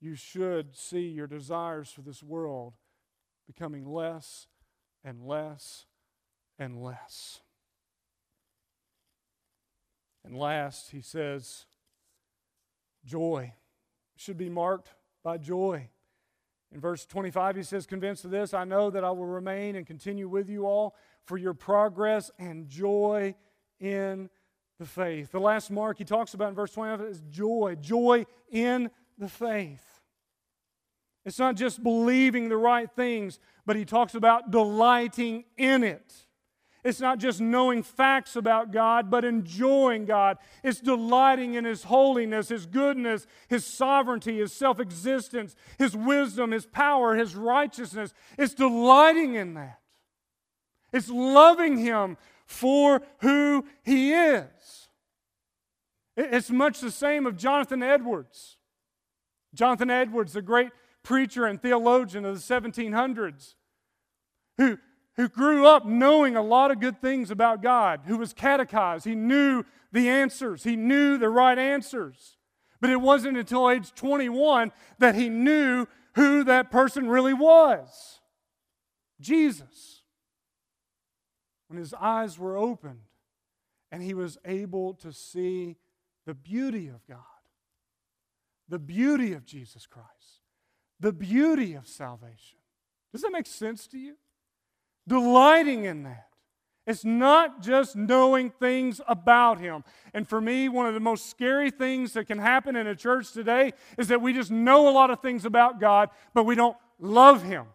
you 0.00 0.14
should 0.14 0.76
see 0.76 1.08
your 1.08 1.26
desires 1.26 1.90
for 1.90 2.02
this 2.02 2.22
world 2.22 2.74
becoming 3.46 3.86
less 3.86 4.46
and 5.04 5.26
less 5.26 5.86
and 6.58 6.82
less. 6.82 7.40
And 10.24 10.36
last, 10.36 10.90
he 10.90 11.00
says, 11.00 11.66
joy 13.06 13.54
should 14.16 14.36
be 14.36 14.48
marked 14.48 14.90
by 15.22 15.38
joy. 15.38 15.88
In 16.72 16.80
verse 16.80 17.06
25, 17.06 17.56
he 17.56 17.62
says, 17.62 17.86
Convinced 17.86 18.24
of 18.24 18.30
this, 18.30 18.52
I 18.52 18.64
know 18.64 18.90
that 18.90 19.04
I 19.04 19.10
will 19.10 19.26
remain 19.26 19.76
and 19.76 19.86
continue 19.86 20.28
with 20.28 20.48
you 20.50 20.66
all 20.66 20.94
for 21.24 21.38
your 21.38 21.54
progress 21.54 22.30
and 22.38 22.68
joy 22.68 23.34
in 23.80 24.28
the 24.78 24.86
faith. 24.86 25.32
The 25.32 25.40
last 25.40 25.70
mark 25.70 25.98
he 25.98 26.04
talks 26.04 26.34
about 26.34 26.50
in 26.50 26.54
verse 26.54 26.72
25 26.72 27.06
is 27.06 27.22
joy, 27.30 27.76
joy 27.80 28.26
in 28.50 28.90
the 29.16 29.28
faith. 29.28 29.84
It's 31.24 31.38
not 31.38 31.56
just 31.56 31.82
believing 31.82 32.48
the 32.48 32.56
right 32.56 32.90
things, 32.90 33.38
but 33.64 33.76
he 33.76 33.84
talks 33.84 34.14
about 34.14 34.50
delighting 34.50 35.44
in 35.56 35.82
it. 35.82 36.25
It's 36.86 37.00
not 37.00 37.18
just 37.18 37.40
knowing 37.40 37.82
facts 37.82 38.36
about 38.36 38.70
God, 38.70 39.10
but 39.10 39.24
enjoying 39.24 40.04
God. 40.04 40.38
It's 40.62 40.78
delighting 40.78 41.54
in 41.54 41.64
His 41.64 41.82
holiness, 41.82 42.48
His 42.48 42.64
goodness, 42.64 43.26
His 43.48 43.64
sovereignty, 43.66 44.38
His 44.38 44.52
self 44.52 44.78
existence, 44.78 45.56
His 45.78 45.96
wisdom, 45.96 46.52
His 46.52 46.64
power, 46.64 47.16
His 47.16 47.34
righteousness. 47.34 48.14
It's 48.38 48.54
delighting 48.54 49.34
in 49.34 49.54
that. 49.54 49.80
It's 50.92 51.10
loving 51.10 51.76
Him 51.76 52.18
for 52.46 53.02
who 53.18 53.66
He 53.82 54.12
is. 54.12 54.88
It's 56.16 56.50
much 56.50 56.78
the 56.78 56.92
same 56.92 57.26
of 57.26 57.36
Jonathan 57.36 57.82
Edwards. 57.82 58.58
Jonathan 59.54 59.90
Edwards, 59.90 60.34
the 60.34 60.42
great 60.42 60.70
preacher 61.02 61.46
and 61.46 61.60
theologian 61.60 62.24
of 62.24 62.34
the 62.34 62.54
1700s, 62.54 63.54
who, 64.56 64.78
who 65.16 65.28
grew 65.28 65.66
up 65.66 65.86
knowing 65.86 66.36
a 66.36 66.42
lot 66.42 66.70
of 66.70 66.80
good 66.80 67.00
things 67.00 67.30
about 67.30 67.62
God, 67.62 68.02
who 68.06 68.18
was 68.18 68.32
catechized. 68.32 69.04
He 69.04 69.14
knew 69.14 69.64
the 69.92 70.08
answers, 70.08 70.64
he 70.64 70.76
knew 70.76 71.18
the 71.18 71.28
right 71.28 71.58
answers. 71.58 72.36
But 72.80 72.90
it 72.90 73.00
wasn't 73.00 73.38
until 73.38 73.70
age 73.70 73.94
21 73.94 74.70
that 74.98 75.14
he 75.14 75.30
knew 75.30 75.86
who 76.14 76.44
that 76.44 76.70
person 76.70 77.08
really 77.08 77.32
was 77.32 78.20
Jesus. 79.20 80.02
When 81.68 81.78
his 81.78 81.94
eyes 81.94 82.38
were 82.38 82.56
opened 82.56 83.00
and 83.90 84.02
he 84.02 84.12
was 84.12 84.38
able 84.44 84.94
to 84.94 85.12
see 85.12 85.76
the 86.26 86.34
beauty 86.34 86.88
of 86.88 87.04
God, 87.06 87.18
the 88.68 88.78
beauty 88.78 89.32
of 89.32 89.46
Jesus 89.46 89.86
Christ 89.86 90.36
the 91.00 91.12
beauty 91.12 91.74
of 91.74 91.86
salvation. 91.86 92.58
Does 93.12 93.22
that 93.22 93.32
make 93.32 93.46
sense 93.46 93.86
to 93.88 93.98
you? 93.98 94.16
Delighting 95.08 95.84
in 95.84 96.04
that. 96.04 96.26
It's 96.86 97.04
not 97.04 97.62
just 97.62 97.96
knowing 97.96 98.50
things 98.50 99.00
about 99.08 99.58
Him. 99.58 99.82
And 100.14 100.28
for 100.28 100.40
me, 100.40 100.68
one 100.68 100.86
of 100.86 100.94
the 100.94 101.00
most 101.00 101.28
scary 101.28 101.70
things 101.70 102.12
that 102.12 102.26
can 102.26 102.38
happen 102.38 102.76
in 102.76 102.86
a 102.86 102.94
church 102.94 103.32
today 103.32 103.72
is 103.98 104.08
that 104.08 104.22
we 104.22 104.32
just 104.32 104.52
know 104.52 104.88
a 104.88 104.92
lot 104.92 105.10
of 105.10 105.20
things 105.20 105.44
about 105.44 105.80
God, 105.80 106.10
but 106.32 106.44
we 106.44 106.54
don't 106.54 106.76
love 107.00 107.42
Him. 107.42 107.66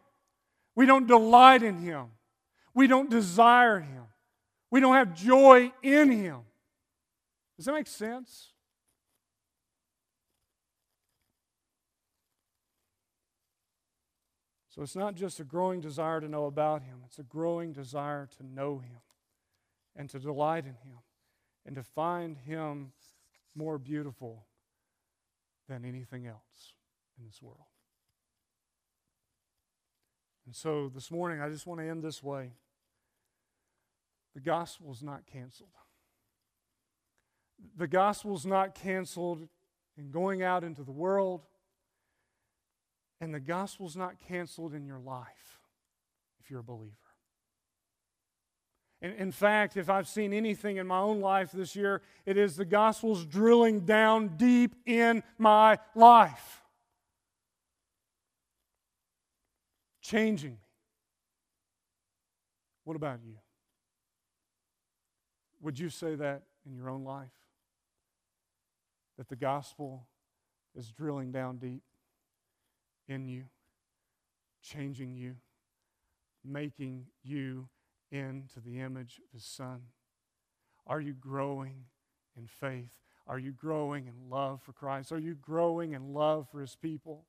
We 0.76 0.86
don't 0.86 1.08
delight 1.08 1.62
in 1.62 1.78
Him. 1.80 2.06
We 2.74 2.88
don't 2.88 3.10
desire 3.10 3.82
Him. 3.82 4.04
We 4.70 4.80
don't 4.80 4.96
have 4.96 5.14
joy 5.14 5.74
in 5.84 6.10
Him. 6.10 6.40
Does 7.58 7.66
that 7.66 7.74
make 7.74 7.88
sense? 7.88 8.51
So 14.72 14.82
it's 14.82 14.96
not 14.96 15.16
just 15.16 15.42
a 15.42 15.44
growing 15.44 15.82
desire 15.82 16.22
to 16.22 16.30
know 16.30 16.46
about 16.46 16.82
Him, 16.82 17.00
it's 17.06 17.20
a 17.20 17.24
growing 17.24 17.74
desire 17.74 18.28
to 18.38 18.46
know 18.46 18.80
Him 18.80 19.02
and 19.96 20.10
to 20.10 20.20
delight 20.20 20.64
in 20.66 20.76
Him 20.76 21.00
and 21.66 21.76
to 21.76 21.84
find 21.84 22.38
Him 22.38 22.94
more 23.54 23.78
beautiful 23.78 24.46
than 25.68 25.84
anything 25.84 26.26
else 26.26 26.76
in 27.20 27.26
this 27.26 27.42
world. 27.42 27.58
And 30.46 30.56
so 30.56 30.90
this 30.94 31.12
morning, 31.12 31.42
I 31.42 31.50
just 31.50 31.68
want 31.68 31.82
to 31.82 31.88
end 31.88 32.02
this 32.02 32.24
way. 32.24 32.54
The 34.34 34.40
gospel 34.40 34.92
is 34.94 35.04
not 35.04 35.26
canceled. 35.26 35.70
The 37.78 37.88
gospel 37.88 38.36
is 38.36 38.46
not 38.46 38.74
canceled 38.74 39.48
in 39.98 40.12
going 40.12 40.42
out 40.42 40.64
into 40.64 40.84
the 40.84 40.92
world, 40.92 41.46
and 43.22 43.32
the 43.32 43.40
gospel 43.40 43.86
is 43.86 43.96
not 43.96 44.20
canceled 44.28 44.74
in 44.74 44.84
your 44.84 45.00
life 45.00 45.60
if 46.40 46.50
you're 46.50 46.60
a 46.60 46.64
believer. 46.64 46.96
In, 49.00 49.12
in 49.12 49.32
fact, 49.32 49.78
if 49.78 49.90
I've 49.90 50.08
seen 50.08 50.34
anything 50.34 50.78
in 50.78 50.88
my 50.88 51.00
own 51.00 51.22
life 51.22 51.52
this 51.52 51.76
year, 51.76 52.02
it 52.26 52.36
is 52.36 52.56
the 52.56 52.66
gospel's 52.66 53.24
drilling 53.24 53.82
down 53.82 54.38
deep 54.38 54.76
in 54.88 55.22
my 55.38 55.78
life, 55.94 56.64
changing 60.02 60.54
me. 60.54 60.58
What 62.84 62.96
about 62.96 63.20
you? 63.24 63.36
Would 65.62 65.78
you 65.78 65.90
say 65.90 66.16
that 66.16 66.42
in 66.66 66.76
your 66.76 66.90
own 66.90 67.04
life? 67.04 67.30
That 69.20 69.30
the 69.30 69.36
gospel 69.36 70.08
is 70.76 70.92
drilling 70.92 71.32
down 71.32 71.58
deep 71.58 71.84
in 73.08 73.28
you, 73.28 73.46
changing 74.62 75.16
you, 75.16 75.36
making 76.44 77.08
you 77.24 77.68
into 78.12 78.60
the 78.60 78.80
image 78.80 79.20
of 79.24 79.32
His 79.34 79.46
Son? 79.46 79.82
Are 80.88 81.02
you 81.02 81.14
growing 81.14 81.86
in 82.38 82.48
faith? 82.48 82.92
Are 83.28 83.40
you 83.40 83.52
growing 83.52 84.08
in 84.08 84.30
love 84.30 84.62
for 84.62 84.74
Christ? 84.74 85.12
Are 85.12 85.20
you 85.20 85.36
growing 85.36 85.94
in 85.94 86.14
love 86.14 86.48
for 86.50 86.62
His 86.62 86.76
people? 86.76 87.26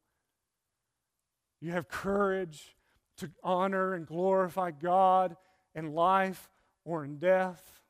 You 1.61 1.73
have 1.73 1.89
courage 1.89 2.77
to 3.19 3.31
honor 3.45 3.95
and 3.95 4.07
glorify 4.07 4.73
God 4.73 5.37
in 5.75 5.95
life 5.95 6.51
or 6.85 7.05
in 7.05 7.19
death? 7.19 7.81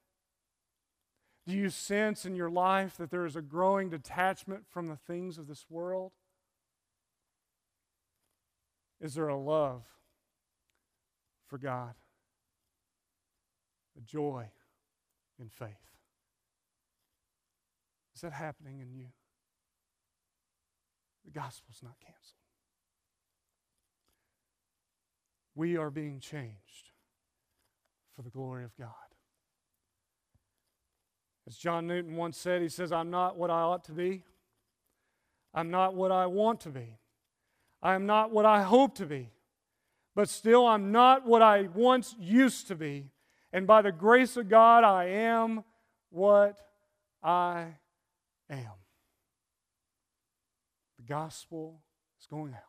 Do 1.47 1.55
you 1.55 1.71
sense 1.71 2.25
in 2.25 2.37
your 2.37 2.51
life 2.51 2.97
that 2.99 3.11
there 3.11 3.25
is 3.25 3.35
a 3.35 3.43
growing 3.43 3.89
detachment 3.89 4.65
from 4.69 4.89
the 4.89 4.97
things 4.97 5.39
of 5.39 5.49
this 5.49 5.67
world? 5.69 6.13
Is 9.03 9.15
there 9.15 9.29
a 9.29 9.37
love 9.37 9.85
for 11.49 11.59
God? 11.59 11.95
A 13.99 14.01
joy 14.01 14.47
in 15.41 15.49
faith? 15.49 15.69
Is 18.15 18.21
that 18.21 18.33
happening 18.33 18.79
in 18.79 18.93
you? 18.93 19.09
The 21.25 21.33
gospel's 21.33 21.81
not 21.83 21.99
canceled. 21.99 22.39
We 25.55 25.77
are 25.77 25.91
being 25.91 26.21
changed 26.21 26.91
for 28.15 28.23
the 28.23 28.31
glory 28.31 28.65
of 28.65 28.77
God. 28.77 28.89
As 31.47 31.57
John 31.57 31.89
Newton 31.89 32.15
once 32.17 32.39
said, 32.39 32.63
he 32.63 32.69
says, 32.69 32.93
I'm 32.93 33.11
not 33.11 33.37
what 33.37 33.51
I 33.51 33.61
ought 33.63 33.85
to 33.85 33.93
be. 33.93 34.23
I'm 35.53 35.71
not 35.71 35.95
what 35.95 36.13
I 36.13 36.27
want 36.27 36.61
to 36.61 36.71
be. 36.71 36.99
I 37.83 37.95
am 37.95 38.07
not 38.07 38.31
what 38.31 38.47
I 38.47 38.63
hope 38.63 38.95
to 38.97 39.07
be. 39.07 39.31
But 40.15 40.29
still, 40.29 40.67
I'm 40.67 40.93
not 40.93 41.27
what 41.27 41.43
I 41.43 41.63
once 41.75 42.15
used 42.19 42.69
to 42.69 42.75
be. 42.75 43.11
And 43.53 43.67
by 43.67 43.83
the 43.83 43.93
grace 43.93 44.37
of 44.37 44.49
God, 44.49 44.85
I 44.85 45.07
am 45.07 45.65
what 46.11 46.59
I 47.23 47.67
am. 48.51 48.73
The 50.99 51.03
gospel 51.09 51.83
is 52.21 52.27
going 52.27 52.53
out, 52.53 52.61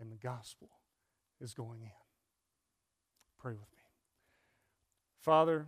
and 0.00 0.12
the 0.12 0.16
gospel 0.16 0.68
is 1.40 1.54
going 1.54 1.82
in. 1.82 1.90
Pray 3.38 3.52
with 3.52 3.60
me. 3.60 3.84
Father, 5.20 5.66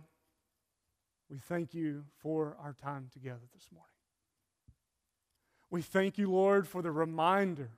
we 1.29 1.37
thank 1.37 1.73
you 1.73 2.03
for 2.21 2.57
our 2.61 2.73
time 2.73 3.07
together 3.11 3.47
this 3.53 3.69
morning. 3.73 3.87
We 5.69 5.81
thank 5.81 6.17
you, 6.17 6.29
Lord, 6.29 6.67
for 6.67 6.81
the 6.81 6.91
reminder 6.91 7.71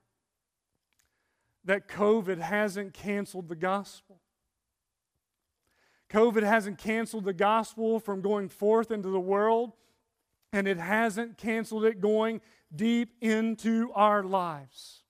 that 1.66 1.88
COVID 1.88 2.40
hasn't 2.40 2.94
canceled 2.94 3.48
the 3.48 3.56
gospel. 3.56 4.20
COVID 6.10 6.44
hasn't 6.44 6.78
canceled 6.78 7.26
the 7.26 7.34
gospel 7.34 8.00
from 8.00 8.22
going 8.22 8.50
forth 8.50 8.92
into 8.92 9.10
the 9.10 9.20
world, 9.20 9.74
and 10.52 10.68
it 10.68 10.78
hasn't 10.78 11.38
canceled 11.38 11.86
it 11.86 12.00
going 12.00 12.42
deep 12.76 13.16
into 13.22 13.92
our 13.96 14.24
lives. 14.24 15.04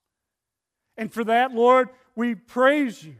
And 0.95 1.12
for 1.12 1.24
that, 1.26 1.51
Lord, 1.51 1.89
we 2.16 2.36
praise 2.36 3.04
you. 3.04 3.16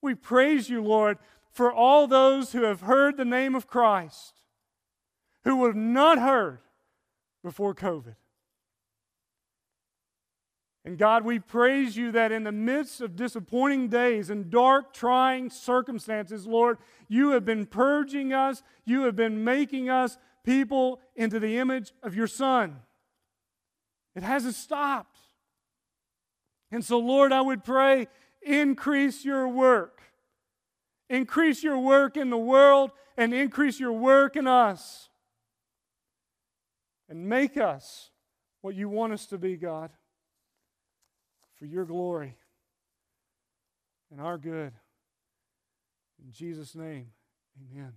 We 0.00 0.14
praise 0.14 0.70
you, 0.70 0.82
Lord, 0.82 1.18
for 1.50 1.72
all 1.72 2.06
those 2.06 2.52
who 2.52 2.62
have 2.62 2.82
heard 2.82 3.16
the 3.16 3.24
name 3.24 3.54
of 3.54 3.66
Christ, 3.66 4.40
who 5.44 5.66
have 5.66 5.74
not 5.74 6.18
heard 6.18 6.60
before 7.42 7.74
COVID. 7.74 8.14
And 10.84 10.96
God, 10.96 11.24
we 11.24 11.38
praise 11.38 11.96
you 11.96 12.12
that 12.12 12.32
in 12.32 12.44
the 12.44 12.52
midst 12.52 13.00
of 13.00 13.16
disappointing 13.16 13.88
days 13.88 14.30
and 14.30 14.50
dark, 14.50 14.94
trying 14.94 15.50
circumstances, 15.50 16.46
Lord, 16.46 16.78
you 17.08 17.30
have 17.30 17.44
been 17.44 17.66
purging 17.66 18.32
us, 18.32 18.62
you 18.84 19.02
have 19.02 19.16
been 19.16 19.44
making 19.44 19.90
us 19.90 20.16
people 20.44 21.00
into 21.14 21.38
the 21.40 21.58
image 21.58 21.92
of 22.02 22.14
your 22.14 22.26
Son. 22.26 22.76
It 24.14 24.22
hasn't 24.22 24.54
stopped. 24.54 25.18
And 26.70 26.84
so, 26.84 26.98
Lord, 26.98 27.32
I 27.32 27.40
would 27.40 27.64
pray, 27.64 28.08
increase 28.42 29.24
your 29.24 29.48
work 29.48 29.98
Increase 31.10 31.62
your 31.62 31.78
work 31.78 32.16
in 32.16 32.30
the 32.30 32.38
world 32.38 32.90
and 33.16 33.32
increase 33.32 33.80
your 33.80 33.92
work 33.92 34.36
in 34.36 34.46
us. 34.46 35.08
And 37.08 37.28
make 37.28 37.56
us 37.56 38.10
what 38.60 38.74
you 38.74 38.88
want 38.88 39.14
us 39.14 39.26
to 39.26 39.38
be, 39.38 39.56
God, 39.56 39.90
for 41.58 41.66
your 41.66 41.84
glory 41.84 42.36
and 44.10 44.20
our 44.20 44.38
good. 44.38 44.72
In 46.24 46.32
Jesus' 46.32 46.74
name, 46.74 47.08
amen. 47.72 47.92